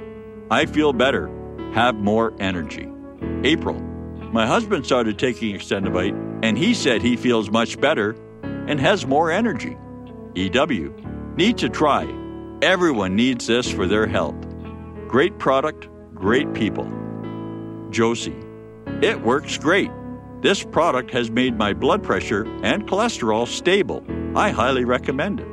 [0.51, 1.31] I feel better,
[1.73, 2.89] have more energy.
[3.45, 3.79] April,
[4.33, 9.31] my husband started taking Extendovite and he said he feels much better and has more
[9.31, 9.77] energy.
[10.33, 10.93] EW,
[11.37, 12.03] need to try.
[12.61, 14.35] Everyone needs this for their health.
[15.07, 16.91] Great product, great people.
[17.91, 18.35] Josie,
[19.01, 19.89] it works great.
[20.45, 24.05] This product has made my blood pressure and cholesterol stable.
[24.35, 25.47] I highly recommend it.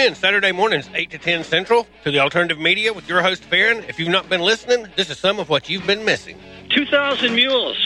[0.00, 3.84] In Saturday mornings, 8 to 10 Central, to the Alternative Media with your host, Farron.
[3.86, 6.38] If you've not been listening, this is some of what you've been missing.
[6.70, 7.76] 2,000 mules,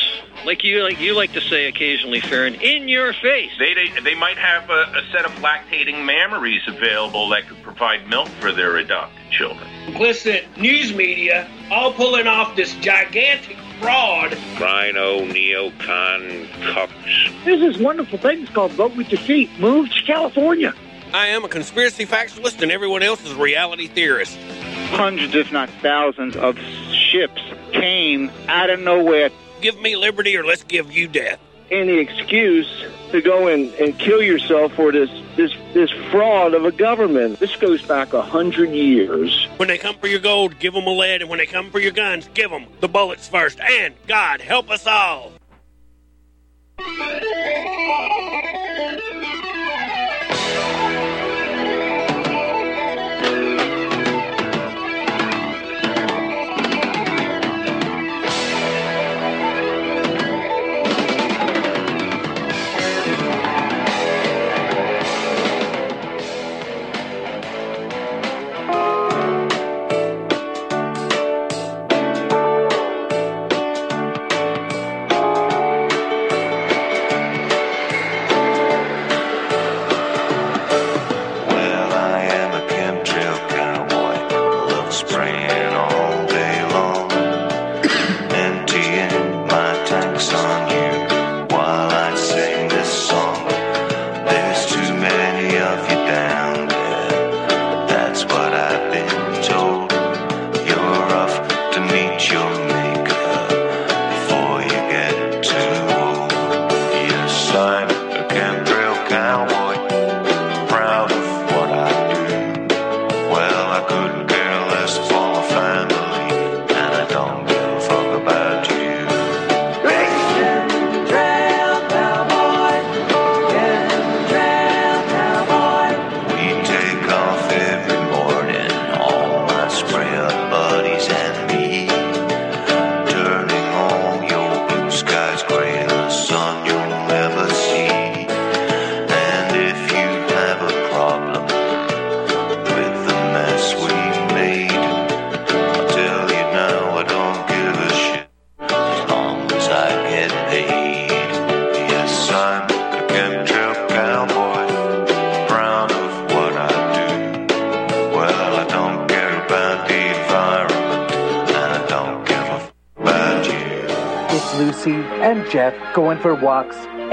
[0.47, 3.51] like you like you like to say occasionally, Farron, in your face.
[3.59, 8.09] They, they, they might have a, a set of lactating mammaries available that could provide
[8.09, 9.67] milk for their adopted children.
[9.87, 14.35] Complicit news media all pulling off this gigantic fraud.
[14.61, 17.45] RINO, neocon, cucks.
[17.45, 19.51] There's this wonderful thing it's called Vote with Your Feet.
[19.59, 20.73] Move to California.
[21.15, 24.37] I am a conspiracy factualist, and everyone else is a reality theorist.
[24.91, 26.59] Hundreds, if not thousands, of
[26.91, 29.31] ships came out of nowhere.
[29.61, 31.39] Give me liberty, or let's give you death.
[31.71, 32.67] Any excuse
[33.13, 37.39] to go and, and kill yourself for this, this this fraud of a government.
[37.39, 39.47] This goes back a hundred years.
[39.57, 41.79] When they come for your gold, give them a lead, and when they come for
[41.79, 43.61] your guns, give them the bullets first.
[43.61, 45.31] And God help us all.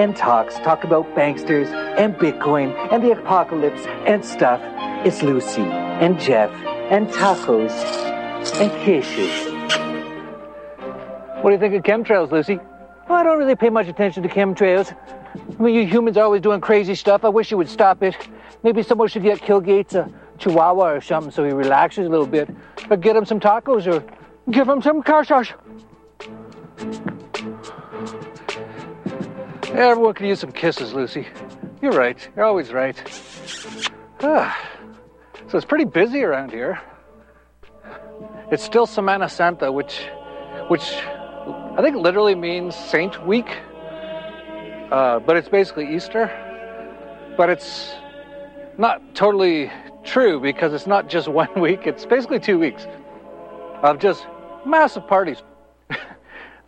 [0.02, 4.60] And talks, talk about banksters and Bitcoin and the apocalypse and stuff.
[5.06, 6.50] It's Lucy and Jeff
[6.90, 7.72] and tacos
[8.60, 9.52] and kisses.
[11.44, 12.58] What do you think of chemtrails, Lucy?
[13.08, 14.96] Well, I don't really pay much attention to chemtrails.
[15.60, 17.24] I mean, you humans are always doing crazy stuff.
[17.24, 18.16] I wish you would stop it.
[18.64, 22.50] Maybe someone should get Killgates a chihuahua or something so he relaxes a little bit.
[22.90, 24.04] Or get him some tacos or
[24.50, 25.24] give him some car
[29.74, 31.26] Everyone could use some kisses, Lucy.
[31.82, 32.18] You're right.
[32.36, 33.02] You're always right.
[34.22, 34.70] Ah,
[35.48, 36.82] so it's pretty busy around here.
[38.52, 40.02] It's still Semana Santa, which,
[40.68, 43.48] which I think literally means Saint Week,
[44.92, 46.30] uh, but it's basically Easter.
[47.38, 47.96] But it's
[48.78, 49.72] not totally
[50.04, 52.86] true because it's not just one week, it's basically two weeks
[53.84, 54.28] of just
[54.66, 55.42] massive parties.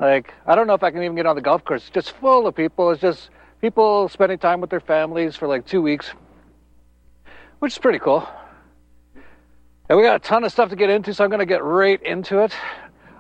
[0.04, 1.84] Like, I don't know if I can even get on the golf course.
[1.84, 2.92] It's just full of people.
[2.92, 3.30] It's just
[3.62, 6.12] people spending time with their families for like two weeks,
[7.60, 8.28] which is pretty cool.
[9.88, 11.64] And we got a ton of stuff to get into, so I'm going to get
[11.64, 12.54] right into it.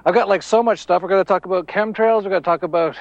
[0.05, 1.01] I've got like so much stuff.
[1.01, 2.23] We're going to talk about chemtrails.
[2.23, 2.97] We're going to talk about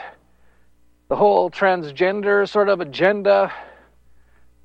[1.09, 3.53] the whole transgender sort of agenda.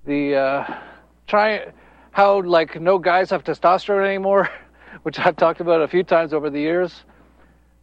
[0.06, 0.78] The uh,
[1.26, 1.72] try
[2.12, 4.50] how like no guys have testosterone anymore,
[5.02, 7.04] which I've talked about a few times over the years.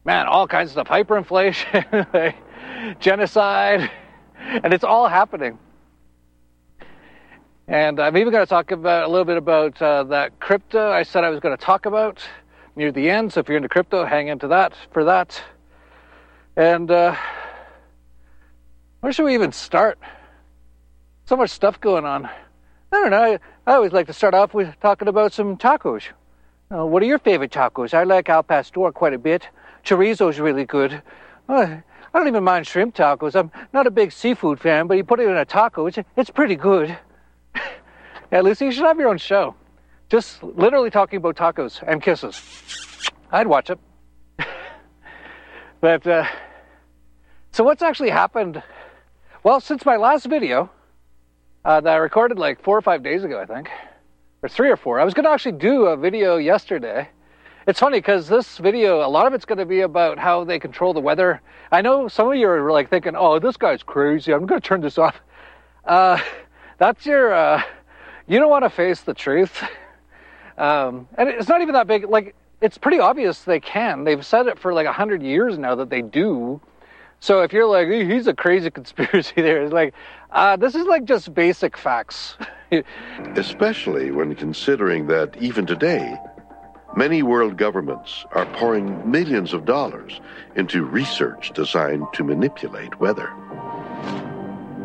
[0.07, 2.35] Man, all kinds of stuff, hyperinflation,
[3.01, 3.91] genocide,
[4.39, 5.59] and it's all happening.
[7.67, 11.03] And I'm even going to talk about a little bit about uh, that crypto I
[11.03, 12.23] said I was going to talk about
[12.77, 13.33] near the end.
[13.33, 15.43] So if you're into crypto, hang into that for that.
[16.57, 17.17] And uh,
[19.01, 19.99] where should we even start?
[21.25, 22.27] So much stuff going on.
[22.27, 22.31] I
[22.91, 23.39] don't know.
[23.67, 26.03] I, always like to start off with talking about some tacos.
[26.71, 27.95] Uh, what are your favorite tacos?
[27.95, 29.49] I like al pastor quite a bit.
[29.85, 31.03] Chorizo's really good.
[31.49, 31.83] I
[32.15, 33.35] don't even mind shrimp tacos.
[33.35, 36.31] I'm not a big seafood fan, but you put it in a taco, it's, it's
[36.31, 36.97] pretty good.
[38.33, 39.55] yeah, Lucy, you should have your own show.
[40.09, 42.41] Just literally talking about tacos and kisses.
[43.33, 43.79] I'd watch it.
[45.81, 46.27] but, uh,
[47.51, 48.63] so what's actually happened?
[49.43, 50.71] Well, since my last video
[51.65, 53.69] uh, that I recorded like four or five days ago, I think,
[54.43, 57.09] or three or four, I was going to actually do a video yesterday.
[57.67, 60.59] It's funny because this video, a lot of it's going to be about how they
[60.59, 61.41] control the weather.
[61.73, 64.35] I know some of you are like thinking, oh, this guy's crazy.
[64.35, 65.19] I'm going to turn this off.
[65.87, 66.21] Uh,
[66.77, 67.63] that's your, uh,
[68.27, 69.63] you don't want to face the truth.
[70.59, 72.07] Um, and it's not even that big.
[72.07, 74.05] Like, it's pretty obvious they can.
[74.05, 76.61] They've said it for like a hundred years now that they do.
[77.21, 79.95] So if you're like, he's a crazy conspiracy there, it's like,
[80.31, 82.37] uh, this is like just basic facts.
[83.37, 86.19] Especially when considering that even today,
[86.97, 90.21] many world governments are pouring millions of dollars
[90.57, 93.31] into research designed to manipulate weather.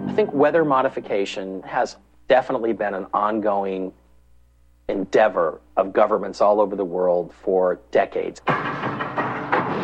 [0.07, 1.97] I think weather modification has
[2.27, 3.93] definitely been an ongoing
[4.87, 8.41] endeavor of governments all over the world for decades.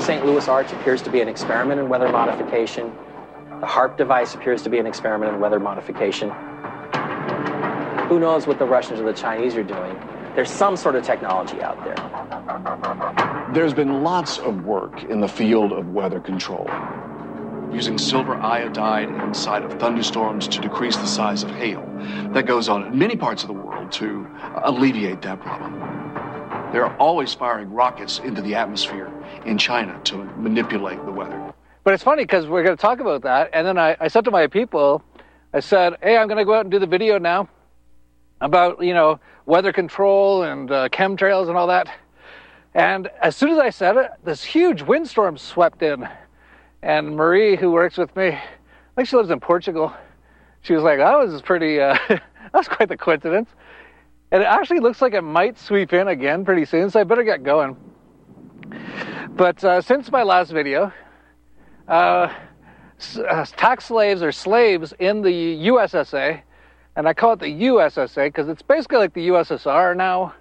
[0.03, 0.25] St.
[0.25, 2.91] Louis Arch appears to be an experiment in weather modification.
[3.59, 6.31] The HAARP device appears to be an experiment in weather modification.
[8.09, 9.97] Who knows what the Russians or the Chinese are doing?
[10.35, 11.95] There's some sort of technology out there.
[13.53, 16.69] There's been lots of work in the field of weather control,
[17.71, 21.89] using silver iodide inside of thunderstorms to decrease the size of hail.
[22.33, 25.79] That goes on in many parts of the world to uh, alleviate that problem.
[26.73, 29.09] They're always firing rockets into the atmosphere
[29.45, 31.53] in China to manipulate the weather.
[31.85, 33.51] But it's funny because we're going to talk about that.
[33.53, 35.01] And then I, I said to my people,
[35.53, 37.47] I said, hey, I'm going to go out and do the video now
[38.41, 41.87] about, you know, weather control and uh, chemtrails and all that.
[42.73, 46.07] And as soon as I said it, this huge windstorm swept in.
[46.81, 48.41] And Marie, who works with me, I
[48.95, 49.93] think she lives in Portugal,
[50.61, 52.21] she was like, that was pretty, uh, that
[52.53, 53.49] was quite the coincidence.
[54.31, 57.23] And it actually looks like it might sweep in again pretty soon, so I better
[57.23, 57.77] get going.
[59.29, 60.91] But uh, since my last video,
[61.87, 62.33] uh,
[63.17, 66.41] uh, tax slaves or slaves in the USSA,
[66.95, 70.33] and I call it the USSA because it's basically like the USSR now,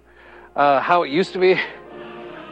[0.55, 1.59] uh, how it used to be.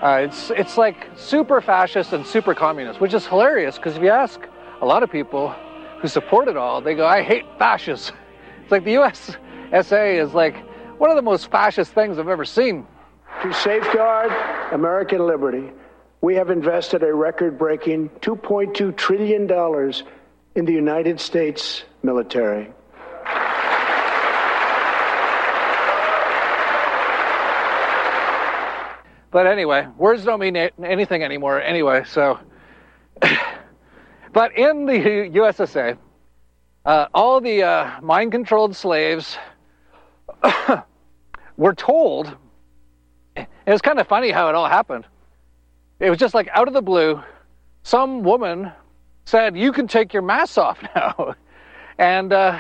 [0.02, 4.10] Uh, it's it's like super fascist and super communist, which is hilarious because if you
[4.10, 4.42] ask
[4.82, 5.56] a lot of people
[6.02, 8.12] who support it all, they go, "I hate fascists."
[8.62, 10.58] It's like the USSA is like
[11.00, 12.86] one of the most fascist things I've ever seen.
[13.42, 14.32] To safeguard
[14.74, 15.72] American liberty,
[16.22, 19.50] we have invested a record breaking $2.2 trillion
[20.56, 22.72] in the United States military.
[29.34, 32.38] But anyway, words don't mean anything anymore anyway, so.
[34.32, 35.98] but in the USSA,
[36.86, 39.40] uh, all the uh, mind controlled slaves
[41.58, 42.38] were told,
[43.36, 45.08] it was kind of funny how it all happened.
[46.00, 47.20] It was just like out of the blue,
[47.82, 48.72] some woman
[49.26, 51.34] said, You can take your mask off now.
[51.98, 52.60] and uh,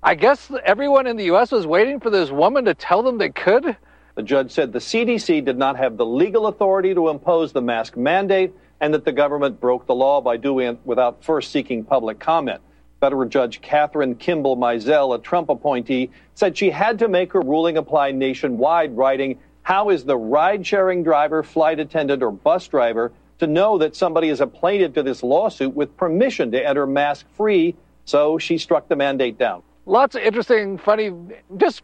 [0.00, 1.50] I guess everyone in the U.S.
[1.50, 3.76] was waiting for this woman to tell them they could.
[4.14, 7.96] The judge said the CDC did not have the legal authority to impose the mask
[7.96, 12.20] mandate and that the government broke the law by doing it without first seeking public
[12.20, 12.60] comment.
[13.00, 17.76] Federal Judge Kathryn Kimball Mizelle, a Trump appointee, said she had to make her ruling
[17.76, 23.48] apply nationwide, writing, How is the ride sharing driver, flight attendant, or bus driver to
[23.48, 27.74] know that somebody is a plaintiff to this lawsuit with permission to enter mask free?
[28.04, 29.64] So she struck the mandate down.
[29.86, 31.12] Lots of interesting, funny,
[31.58, 31.82] just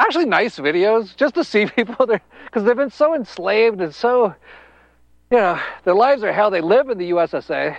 [0.00, 4.34] actually nice videos just to see people there because they've been so enslaved and so,
[5.30, 6.50] you know, their lives are hell.
[6.50, 7.76] They live in the USSA.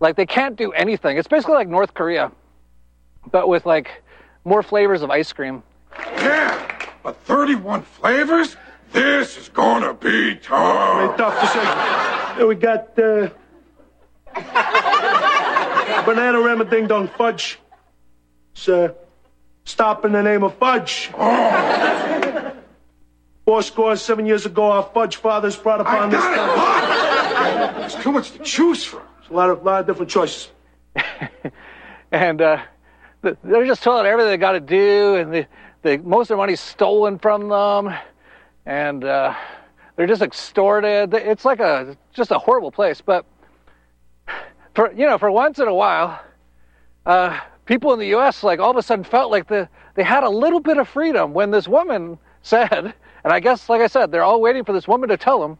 [0.00, 1.18] Like they can't do anything.
[1.18, 2.32] It's basically like North Korea,
[3.30, 4.02] but with like
[4.44, 5.62] more flavors of ice cream.
[6.16, 8.56] Yeah, but 31 flavors?
[8.92, 11.16] This is gonna be tough.
[11.16, 12.44] tough to say.
[12.44, 13.30] We got uh,
[16.04, 17.58] banana rama ding dong fudge.
[18.52, 18.92] It's uh,
[19.64, 21.10] stop in the name of fudge.
[23.44, 26.22] Four scores seven years ago, our fudge fathers brought upon this.
[26.22, 29.02] There's too much to choose from.
[29.18, 30.50] There's a lot of lot of different choices.
[32.12, 32.62] and uh,
[33.22, 35.46] they're just telling everything they got to do, and the,
[35.82, 37.92] the most of their money's stolen from them,
[38.64, 39.34] and uh,
[39.96, 41.14] they're just extorted.
[41.14, 43.00] It's like a just a horrible place.
[43.00, 43.26] But
[44.74, 46.20] for you know, for once in a while,
[47.06, 48.42] uh, people in the U.S.
[48.42, 51.32] like all of a sudden felt like the they had a little bit of freedom
[51.32, 54.88] when this woman said, and I guess like I said, they're all waiting for this
[54.88, 55.58] woman to tell them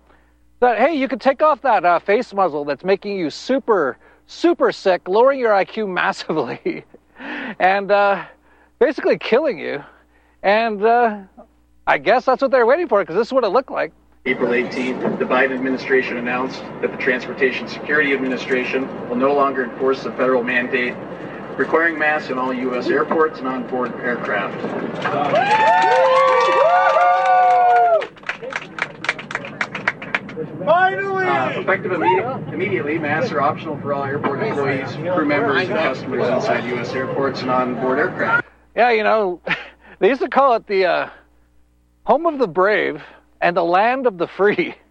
[0.60, 4.72] that hey, you can take off that uh, face muzzle that's making you super super
[4.72, 6.84] sick, lowering your IQ massively,
[7.18, 8.24] and uh,
[8.78, 9.82] basically killing you.
[10.42, 11.20] And uh,
[11.86, 13.92] I guess that's what they're waiting for because this is what it looked like.
[14.24, 20.04] April 18th, the Biden administration announced that the Transportation Security Administration will no longer enforce
[20.04, 20.94] the federal mandate
[21.56, 22.88] requiring masks in all U.S.
[22.88, 24.60] airports and on board aircraft.
[30.64, 31.24] Finally!
[31.26, 36.28] Uh, effective immedi- immediately, masks are optional for all airport employees, crew members, and customers
[36.28, 36.92] inside U.S.
[36.92, 38.46] airports and on board aircraft.
[38.76, 39.40] Yeah, you know,
[39.98, 41.10] they used to call it the uh,
[42.04, 43.02] home of the brave
[43.40, 44.74] and the land of the free.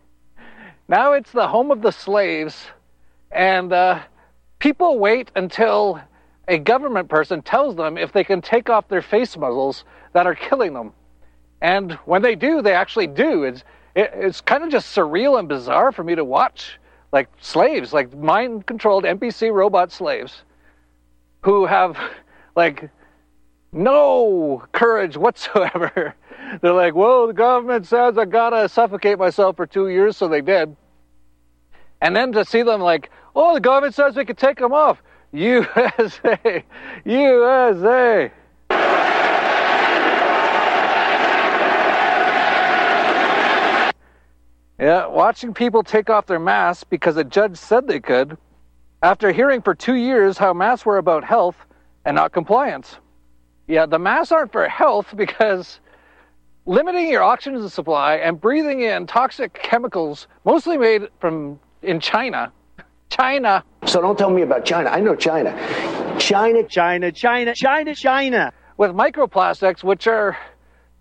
[0.87, 2.65] Now it's the home of the slaves,
[3.31, 4.01] and uh,
[4.59, 6.01] people wait until
[6.47, 9.83] a government person tells them if they can take off their face muzzles
[10.13, 10.93] that are killing them.
[11.61, 13.43] And when they do, they actually do.
[13.43, 13.63] It's
[13.95, 16.79] it, it's kind of just surreal and bizarre for me to watch,
[17.11, 20.43] like slaves, like mind-controlled NPC robot slaves,
[21.41, 21.97] who have
[22.55, 22.89] like
[23.71, 26.15] no courage whatsoever.
[26.61, 30.41] They're like, "Well, the government says I gotta suffocate myself for two years, so they
[30.41, 30.75] did."
[32.01, 35.01] And then to see them like, "Oh, the government says we could take them off."
[35.33, 36.63] USA,
[37.05, 38.31] USA.
[44.79, 48.35] Yeah, watching people take off their masks because a judge said they could,
[49.03, 51.55] after hearing for two years how masks were about health
[52.03, 52.97] and not compliance.
[53.67, 55.79] Yeah, the masks aren't for health because
[56.65, 62.51] limiting your oxygen supply and breathing in toxic chemicals, mostly made from in China.
[63.11, 63.63] China.
[63.85, 64.89] So don't tell me about China.
[64.89, 65.51] I know China.
[66.17, 68.53] China, China, China, China, China.
[68.77, 70.37] With microplastics, which are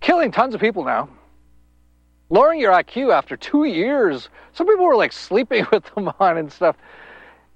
[0.01, 1.09] killing tons of people now.
[2.29, 4.29] Lowering your IQ after two years.
[4.53, 6.77] Some people were like sleeping with them on and stuff.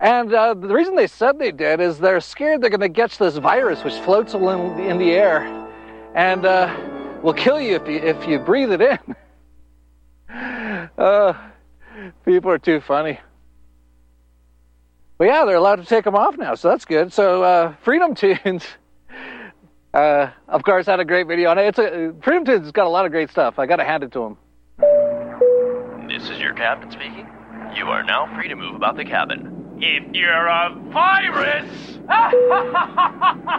[0.00, 3.18] And uh, the reason they said they did is they're scared they're going to catch
[3.18, 4.42] this virus which floats in,
[4.80, 5.42] in the air
[6.14, 6.74] and uh,
[7.22, 8.98] will kill you if you if you breathe it in.
[10.98, 11.32] uh,
[12.24, 13.18] people are too funny.
[15.16, 17.12] But yeah, they're allowed to take them off now, so that's good.
[17.12, 18.64] So uh, Freedom Tunes,
[19.94, 21.66] uh, of course, had a great video on it.
[21.66, 23.58] It's a, Freedom Tunes has got a lot of great stuff.
[23.58, 24.36] I got to hand it to him.
[26.08, 27.28] This is your captain speaking.
[27.76, 29.63] You are now free to move about the cabin.
[29.86, 31.98] If you're a virus.
[32.08, 32.24] No.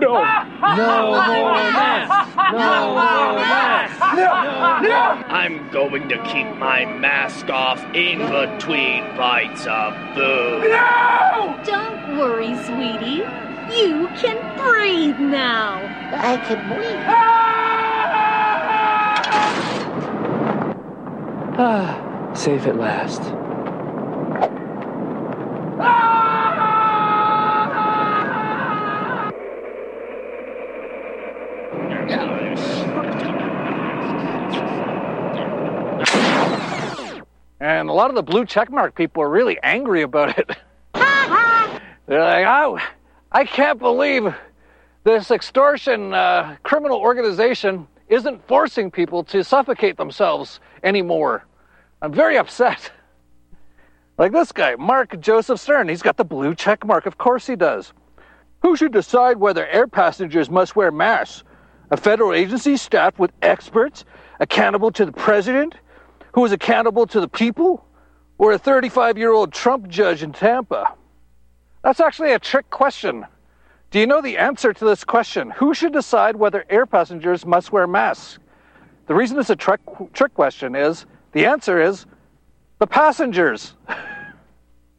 [0.02, 2.36] No more masks.
[2.52, 4.00] No more masks.
[4.18, 4.90] No.
[4.90, 4.98] No.
[5.30, 10.72] I'm going to keep my mask off in between bites of food.
[10.72, 11.62] No!
[11.64, 13.24] Don't worry, sweetie.
[13.78, 15.78] You can breathe now.
[16.12, 17.06] I can breathe.
[21.60, 23.22] Ah, safe at last.
[37.60, 40.50] And a lot of the blue checkmark people are really angry about it.
[40.94, 42.80] They're like, oh,
[43.32, 44.34] I can't believe
[45.04, 51.46] this extortion uh, criminal organization isn't forcing people to suffocate themselves anymore.
[52.02, 52.92] I'm very upset.
[54.18, 57.06] Like this guy, Mark Joseph Stern, he's got the blue check mark.
[57.06, 57.92] Of course he does.
[58.62, 61.44] Who should decide whether air passengers must wear masks?
[61.92, 64.06] A federal agency staffed with experts
[64.40, 65.76] accountable to the president,
[66.34, 67.86] who is accountable to the people,
[68.38, 70.94] or a 35 year old Trump judge in Tampa?
[71.84, 73.26] That's actually a trick question.
[73.92, 75.52] Do you know the answer to this question?
[75.52, 78.40] Who should decide whether air passengers must wear masks?
[79.08, 79.82] The reason it's a trick,
[80.14, 82.06] trick question is the answer is
[82.86, 83.74] the passengers.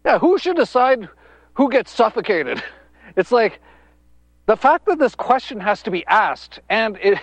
[0.05, 1.09] yeah, who should decide
[1.55, 2.61] who gets suffocated?
[3.16, 3.61] It's like
[4.47, 7.18] the fact that this question has to be asked and it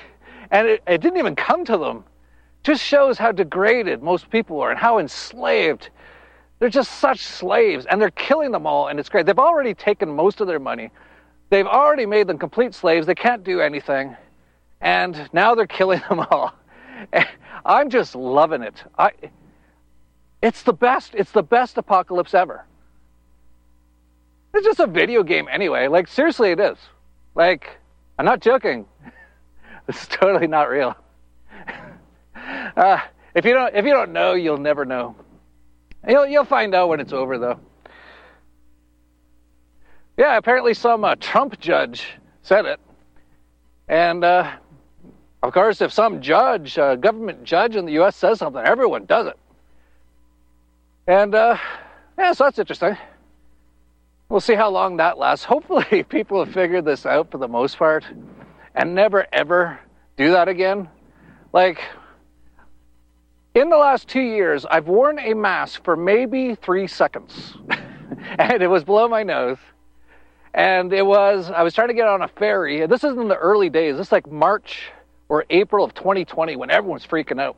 [0.52, 2.06] and it, it didn't even come to them
[2.64, 5.90] just shows how degraded most people are and how enslaved.
[6.60, 9.26] They're just such slaves and they're killing them all and it's great.
[9.26, 10.92] They've already taken most of their money.
[11.50, 13.06] They've already made them complete slaves.
[13.06, 14.16] They can't do anything.
[14.80, 16.54] And now they're killing them all.
[17.66, 18.82] I'm just loving it.
[18.98, 19.12] I
[20.44, 22.66] it's the best it's the best apocalypse ever
[24.54, 26.78] it's just a video game anyway like seriously it is
[27.34, 27.78] like
[28.20, 28.86] i'm not joking
[29.88, 30.96] it's totally not real
[32.78, 33.00] uh,
[33.34, 35.16] if you don't if you don't know you'll never know
[36.08, 37.60] You'll, you'll find out when it's over, though.
[40.18, 42.06] Yeah, apparently some uh, Trump judge
[42.44, 42.80] said it.
[43.88, 44.52] And uh,
[45.42, 48.16] of course, if some judge, uh, government judge in the U.S.
[48.16, 49.38] says something, everyone does it.
[51.08, 51.58] And uh,
[52.18, 52.98] yeah, so that's interesting.
[54.30, 55.46] We'll see how long that lasts.
[55.54, 58.06] Hopefully, people have figured this out for the most part
[58.76, 59.80] and never ever
[60.18, 60.90] do that again.
[61.52, 61.82] Like,
[63.54, 67.56] in the last two years, I've worn a mask for maybe three seconds,
[68.40, 69.60] and it was below my nose.
[70.56, 72.86] And it was, I was trying to get on a ferry.
[72.86, 73.98] This is in the early days.
[73.98, 74.92] This is like March
[75.28, 77.58] or April of 2020 when everyone's freaking out.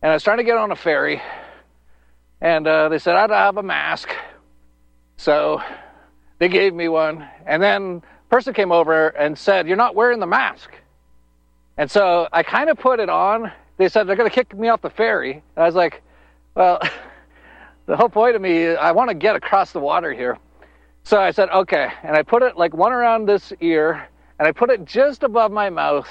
[0.00, 1.20] And I was trying to get on a ferry,
[2.42, 4.10] and uh, they said I to have a mask.
[5.16, 5.62] So
[6.38, 7.26] they gave me one.
[7.46, 10.70] And then person came over and said, You're not wearing the mask.
[11.78, 13.50] And so I kind of put it on
[13.82, 15.32] they said they're going to kick me off the ferry.
[15.32, 16.02] And I was like,
[16.54, 16.80] well,
[17.86, 20.38] the whole point of me, I want to get across the water here.
[21.04, 21.88] So I said, okay.
[22.02, 25.50] And I put it like one around this ear, and I put it just above
[25.50, 26.08] my mouth.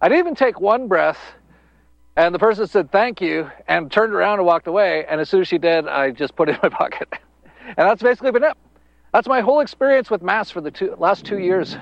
[0.00, 1.18] I didn't even take one breath.
[2.18, 5.06] And the person said, thank you, and turned around and walked away.
[5.08, 7.08] And as soon as she did, I just put it in my pocket.
[7.64, 8.56] and that's basically been it.
[9.12, 11.76] That's my whole experience with masks for the two, last two years.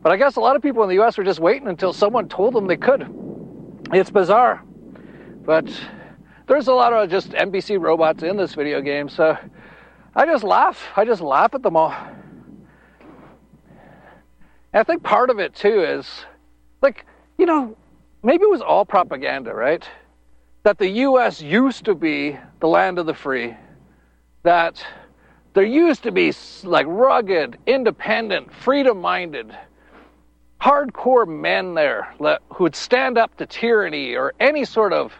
[0.00, 2.30] But I guess a lot of people in the US were just waiting until someone
[2.30, 3.06] told them they could.
[3.92, 4.62] It's bizarre.
[5.44, 5.68] But
[6.46, 9.36] there's a lot of just NPC robots in this video game, so
[10.16, 10.82] I just laugh.
[10.96, 11.94] I just laugh at them all.
[14.72, 16.24] And I think part of it too is
[16.80, 17.04] like,
[17.36, 17.76] you know,
[18.24, 19.86] maybe it was all propaganda, right?
[20.64, 23.54] That the US used to be the land of the free,
[24.42, 24.84] that
[25.52, 26.32] there used to be
[26.64, 29.56] like rugged, independent, freedom minded,
[30.60, 35.12] hardcore men there who would stand up to tyranny or any sort of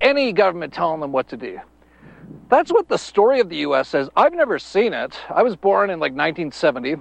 [0.00, 1.60] any government telling them what to do.
[2.48, 4.08] That's what the story of the US says.
[4.16, 5.18] I've never seen it.
[5.28, 6.94] I was born in like 1970.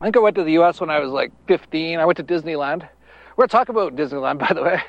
[0.00, 1.98] I think I went to the US when I was like 15.
[1.98, 2.88] I went to Disneyland.
[3.36, 4.82] We're going to talk about Disneyland, by the way.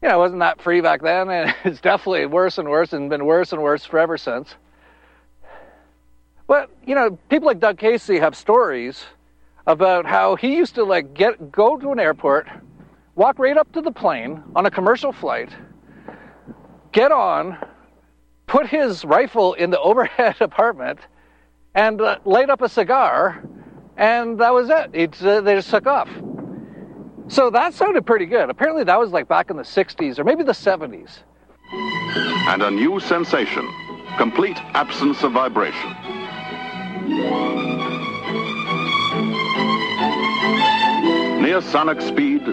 [0.00, 3.10] You know, it wasn't that free back then, and it's definitely worse and worse and
[3.10, 4.54] been worse and worse forever since.
[6.46, 9.04] But, you know, people like Doug Casey have stories
[9.66, 12.48] about how he used to like get go to an airport,
[13.14, 15.50] walk right up to the plane on a commercial flight,
[16.90, 17.56] get on,
[18.46, 20.98] put his rifle in the overhead apartment,
[21.74, 23.42] and uh, light up a cigar,
[23.96, 25.22] and that was it.
[25.22, 26.08] Uh, they just took off.
[27.28, 28.50] So that sounded pretty good.
[28.50, 31.18] Apparently, that was like back in the 60s or maybe the 70s.
[32.48, 33.68] And a new sensation
[34.18, 35.90] complete absence of vibration.
[41.42, 42.44] Near sonic speed,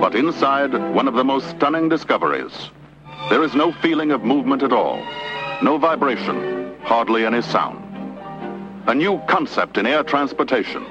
[0.00, 2.70] but inside one of the most stunning discoveries.
[3.30, 5.02] There is no feeling of movement at all,
[5.62, 7.82] no vibration, hardly any sound.
[8.88, 10.84] A new concept in air transportation.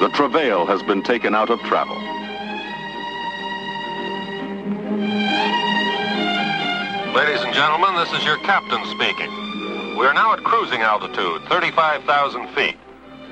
[0.00, 1.96] The travail has been taken out of travel.
[7.14, 9.30] Ladies and gentlemen, this is your captain speaking.
[9.98, 12.76] We are now at cruising altitude, 35,000 feet.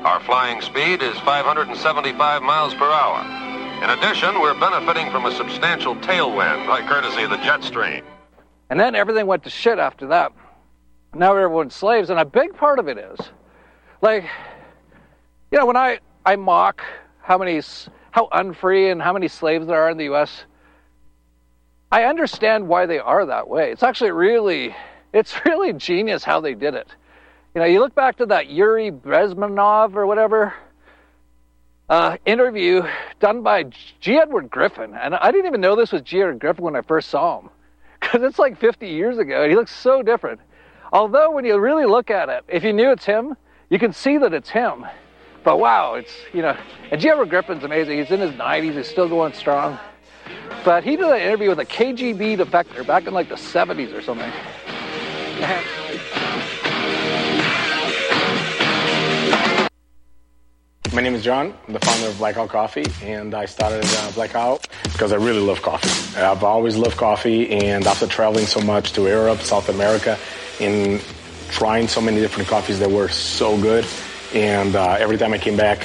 [0.00, 3.24] Our flying speed is 575 miles per hour.
[3.82, 8.04] In addition, we're benefiting from a substantial tailwind by courtesy of the jet stream.
[8.68, 10.32] And then everything went to shit after that.
[11.14, 13.18] Now everyone's slaves, and a big part of it is,
[14.02, 14.24] like,
[15.50, 16.82] you know, when I I mock
[17.22, 17.62] how many
[18.10, 20.44] how unfree and how many slaves there are in the U.S.
[21.94, 23.70] I understand why they are that way.
[23.70, 24.74] It's actually really
[25.12, 26.88] it's really genius how they did it.
[27.54, 30.52] You know, you look back to that Yuri Bezmenov or whatever.
[31.88, 32.82] uh, interview
[33.20, 33.66] done by
[34.00, 34.18] G.
[34.18, 34.92] Edward Griffin.
[34.94, 36.20] And I didn't even know this was G.
[36.20, 37.50] Edward Griffin when I first saw him
[38.00, 40.40] because it's like 50 years ago and he looks so different.
[40.92, 43.36] Although, when you really look at it, if you knew it's him,
[43.70, 44.84] you can see that it's him.
[45.44, 46.56] But wow, it's, you know,
[46.90, 47.08] and G.
[47.08, 47.98] Edward Griffin's amazing.
[47.98, 49.78] He's in his 90s, he's still going strong.
[50.64, 54.00] But he did an interview with a KGB defector back in like the 70s or
[54.00, 54.32] something.
[60.94, 61.52] My name is John.
[61.66, 65.60] I'm the founder of Blackout Coffee, and I started uh, Blackout because I really love
[65.60, 66.20] coffee.
[66.20, 70.16] I've always loved coffee, and after traveling so much to Europe, South America,
[70.60, 71.02] and
[71.50, 73.84] trying so many different coffees that were so good,
[74.34, 75.84] and uh, every time I came back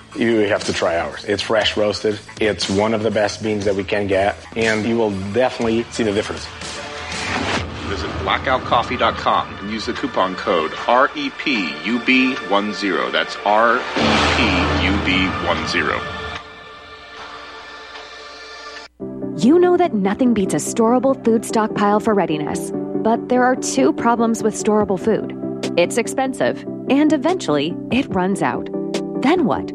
[0.15, 1.23] you have to try ours.
[1.25, 2.19] It's fresh roasted.
[2.39, 6.03] It's one of the best beans that we can get, and you will definitely see
[6.03, 6.45] the difference.
[7.87, 10.75] Visit blackoutcoffee.com and use the coupon code E
[11.29, 13.11] REPUB10.
[13.11, 13.39] That's E
[14.87, 16.17] REPUB10.
[19.43, 22.71] You know that nothing beats a storable food stockpile for readiness.
[23.01, 25.37] But there are two problems with storable food
[25.77, 28.69] it's expensive, and eventually it runs out.
[29.21, 29.71] Then what?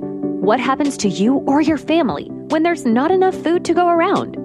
[0.47, 4.37] What happens to you or your family when there's not enough food to go around?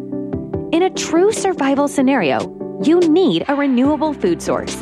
[0.73, 2.39] In a true survival scenario,
[2.83, 4.75] you need a renewable food source.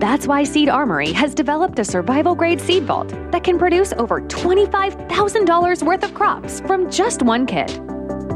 [0.00, 4.22] That's why Seed Armory has developed a survival grade seed vault that can produce over
[4.22, 7.78] $25,000 worth of crops from just one kit.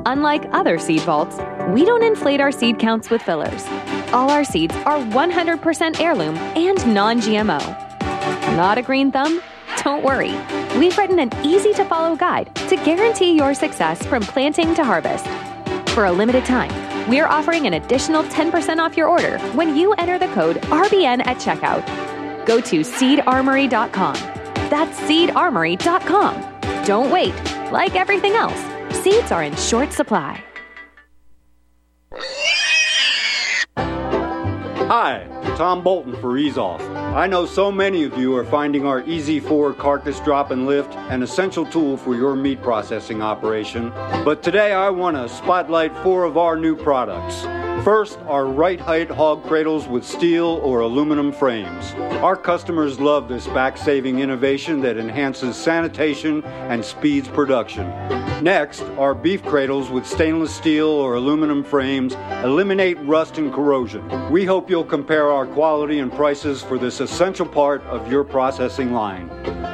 [0.07, 1.39] Unlike other seed vaults,
[1.71, 3.65] we don't inflate our seed counts with fillers.
[4.13, 7.59] All our seeds are 100% heirloom and non GMO.
[8.57, 9.43] Not a green thumb?
[9.89, 10.35] Don't worry.
[10.79, 15.27] We've written an easy to follow guide to guarantee your success from planting to harvest.
[15.95, 16.71] For a limited time,
[17.09, 21.39] we're offering an additional 10% off your order when you enter the code RBN at
[21.39, 21.87] checkout.
[22.45, 24.15] Go to seedarmory.com.
[24.69, 26.85] That's seedarmory.com.
[26.85, 27.35] Don't wait.
[27.73, 28.61] Like everything else,
[28.95, 30.45] seeds are in short supply.
[34.89, 35.27] Hi,
[35.59, 36.81] Tom Bolton for Ease Off.
[36.81, 40.95] I know so many of you are finding our Easy 4 carcass drop and lift
[41.11, 43.91] an essential tool for your meat processing operation.
[44.25, 47.43] But today I want to spotlight four of our new products.
[47.85, 51.93] First, our right height hog cradles with steel or aluminum frames.
[52.23, 57.85] Our customers love this back saving innovation that enhances sanitation and speeds production.
[58.43, 62.15] Next, our beef cradles with stainless steel or aluminum frames
[62.45, 64.31] eliminate rust and corrosion.
[64.31, 68.93] We hope you'll compare our quality and prices for this essential part of your processing
[68.93, 69.29] line.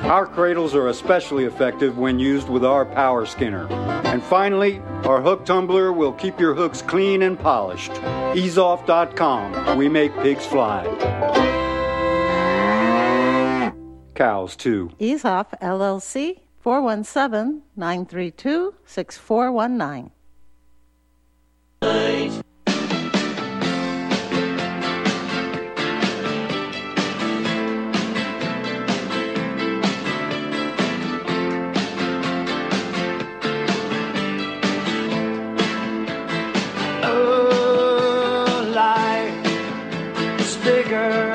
[0.05, 3.71] Our cradles are especially effective when used with our power skinner.
[4.05, 7.93] And finally, our hook tumbler will keep your hooks clean and polished.
[8.33, 9.77] Easeoff.com.
[9.77, 10.85] We make pigs fly.
[14.15, 14.91] Cows, too.
[14.99, 20.11] Ease Off LLC 417 932 6419.
[37.03, 41.31] Oh, life is bigger.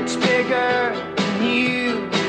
[0.00, 2.19] It's bigger than you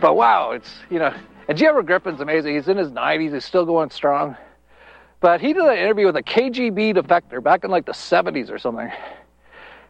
[0.00, 1.14] But wow, it's, you know,
[1.48, 1.66] and G.
[1.66, 2.54] Edward Griffin's amazing.
[2.54, 4.36] He's in his 90s, he's still going strong.
[5.20, 8.58] But he did an interview with a KGB defector back in like the 70s or
[8.58, 8.90] something.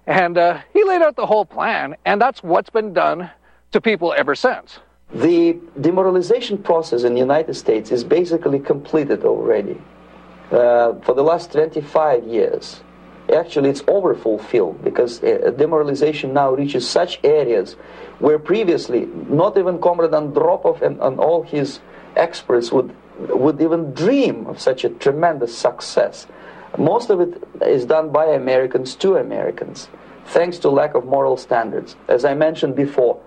[0.06, 3.28] And uh, he laid out the whole plan, and that's what's been done
[3.72, 4.78] to people ever since.
[5.12, 9.80] The demoralization process in the United States is basically completed already.
[10.50, 12.82] Uh, for the last 25 years,
[13.34, 17.74] actually, it's overfulfilled because uh, demoralization now reaches such areas
[18.18, 21.80] where previously not even Comrade Andropov and, and all his
[22.16, 26.26] experts would, would even dream of such a tremendous success.
[26.78, 29.88] Most of it is done by Americans to Americans,
[30.26, 31.96] thanks to lack of moral standards.
[32.08, 33.20] As I mentioned before,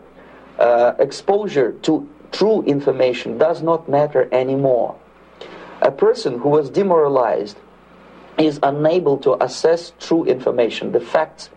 [0.57, 4.95] uh, exposure to true information does not matter anymore.
[5.81, 7.57] A person who was demoralized
[8.37, 11.49] is unable to assess true information, the facts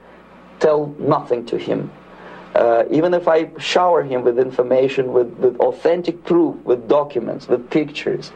[0.61, 1.91] tell nothing to him.
[2.55, 7.70] Uh, even if I shower him with information, with, with authentic proof, with documents, with
[7.70, 8.32] pictures,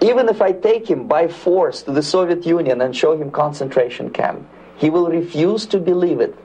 [0.00, 4.10] even if I take him by force to the Soviet Union and show him concentration
[4.10, 6.36] camp, he will refuse to believe it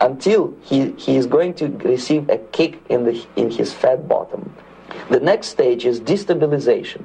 [0.00, 4.52] until he, he is going to receive a kick in, the, in his fat bottom.
[5.08, 7.04] The next stage is destabilization.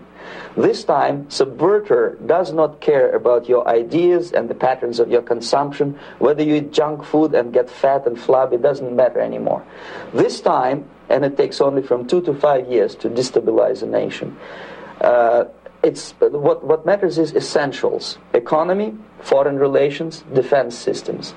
[0.58, 5.98] This time, subverter does not care about your ideas and the patterns of your consumption.
[6.20, 9.64] Whether you eat junk food and get fat and flabby doesn't matter anymore.
[10.14, 14.38] This time, and it takes only from two to five years to destabilize a nation.
[15.00, 15.46] Uh,
[15.84, 21.34] it's what, what matters is essentials economy, foreign relations, defense systems.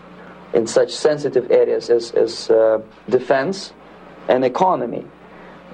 [0.52, 3.72] In such sensitive areas as, as uh, defense
[4.28, 5.04] and economy,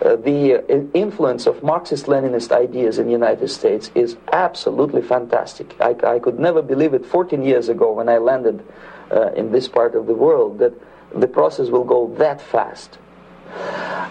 [0.03, 5.75] uh, the uh, influence of Marxist Leninist ideas in the United States is absolutely fantastic.
[5.81, 8.65] I, I, could never believe it 14 years ago when I landed
[9.11, 10.73] uh, in this part of the world that
[11.15, 12.99] the process will go that fast.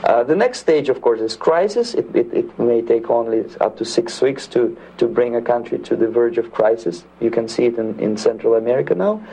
[0.03, 1.93] Uh, the next stage, of course, is crisis.
[1.93, 5.79] It, it, it, may take only up to six weeks to, to bring a country
[5.79, 7.03] to the verge of crisis.
[7.19, 9.25] You can see it in, in Central America now.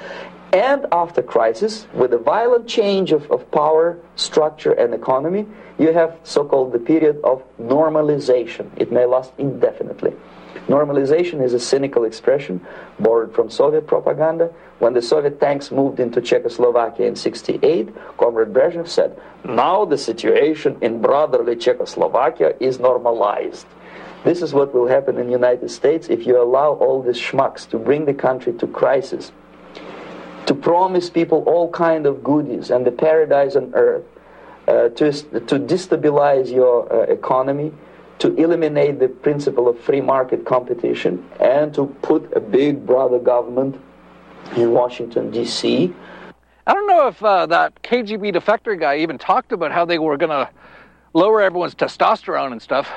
[0.53, 5.47] And after crisis, with a violent change of, of power, structure, and economy,
[5.79, 8.71] you have so-called the period of normalization.
[8.77, 10.15] It may last indefinitely.
[10.69, 12.61] Normalization is a cynical expression
[12.99, 14.53] borrowed from Soviet propaganda.
[14.79, 20.77] When the Soviet tanks moved into Czechoslovakia in 68, Comrade Brezhnev said, now the situation
[20.81, 23.67] in brotherly Czechoslovakia is normalized.
[24.25, 27.69] This is what will happen in the United States if you allow all these schmucks
[27.71, 29.31] to bring the country to crisis,
[30.47, 34.05] to promise people all kind of goodies and the paradise on earth,
[34.69, 37.73] uh, to, to destabilize your uh, economy,
[38.19, 43.79] to eliminate the principle of free market competition and to put a big brother government
[44.57, 45.93] in Washington, D.C.
[46.67, 50.17] I don't know if uh, that KGB defector guy even talked about how they were
[50.17, 50.49] going to
[51.13, 52.91] lower everyone's testosterone and stuff.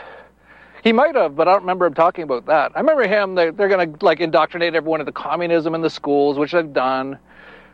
[0.83, 2.71] He might have, but I don't remember him talking about that.
[2.73, 6.37] I remember him, they're, they're going to like indoctrinate everyone into communism in the schools,
[6.37, 7.19] which they've done.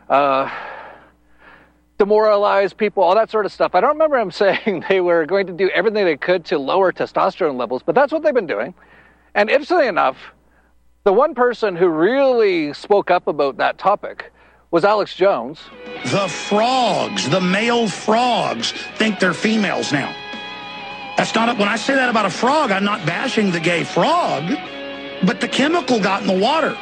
[0.10, 0.50] Uh,
[1.98, 3.74] demoralize people, all that sort of stuff.
[3.74, 6.92] I don't remember him saying they were going to do everything they could to lower
[6.92, 8.74] testosterone levels, but that's what they've been doing.
[9.34, 10.18] And interestingly enough,
[11.04, 14.32] the one person who really spoke up about that topic
[14.72, 15.60] was Alex Jones.
[16.06, 20.14] The frogs, the male frogs, think they're females now.
[21.18, 23.84] That's not, a, when I say that about a frog, I'm not bashing the gay
[23.84, 24.44] frog,
[25.26, 26.78] but the chemical got in the water.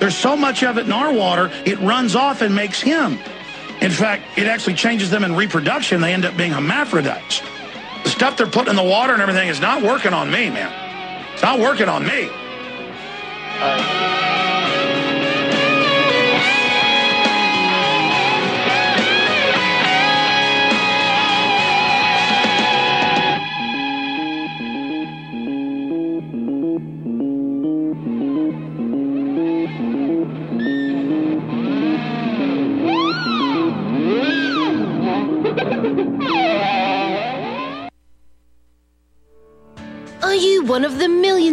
[0.00, 3.18] There's so much of it in our water, it runs off and makes him.
[3.80, 6.00] In fact, it actually changes them in reproduction.
[6.00, 7.42] They end up being hermaphrodites.
[8.02, 10.72] The stuff they're putting in the water and everything is not working on me, man.
[11.32, 12.30] It's not working on me.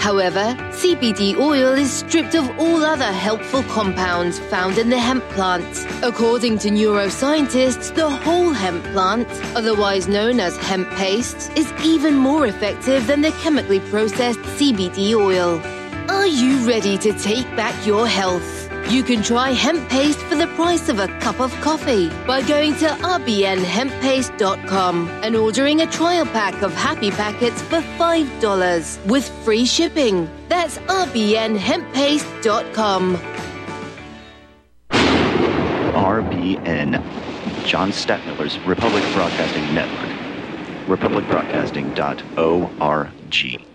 [0.00, 5.86] However, CBD oil is stripped of all other helpful compounds found in the hemp plant.
[6.02, 12.46] According to neuroscientists, the whole hemp plant, otherwise known as hemp paste, is even more
[12.46, 15.60] effective than the chemically processed CBD oil.
[16.10, 18.59] Are you ready to take back your health?
[18.90, 22.74] You can try hemp paste for the price of a cup of coffee by going
[22.78, 30.28] to rbnhemppaste.com and ordering a trial pack of happy packets for $5 with free shipping.
[30.48, 33.16] That's rbnhemppaste.com.
[35.94, 37.00] RBN,
[37.64, 40.10] John Stadtmiller's Republic Broadcasting Network,
[40.88, 43.69] republicbroadcasting.org.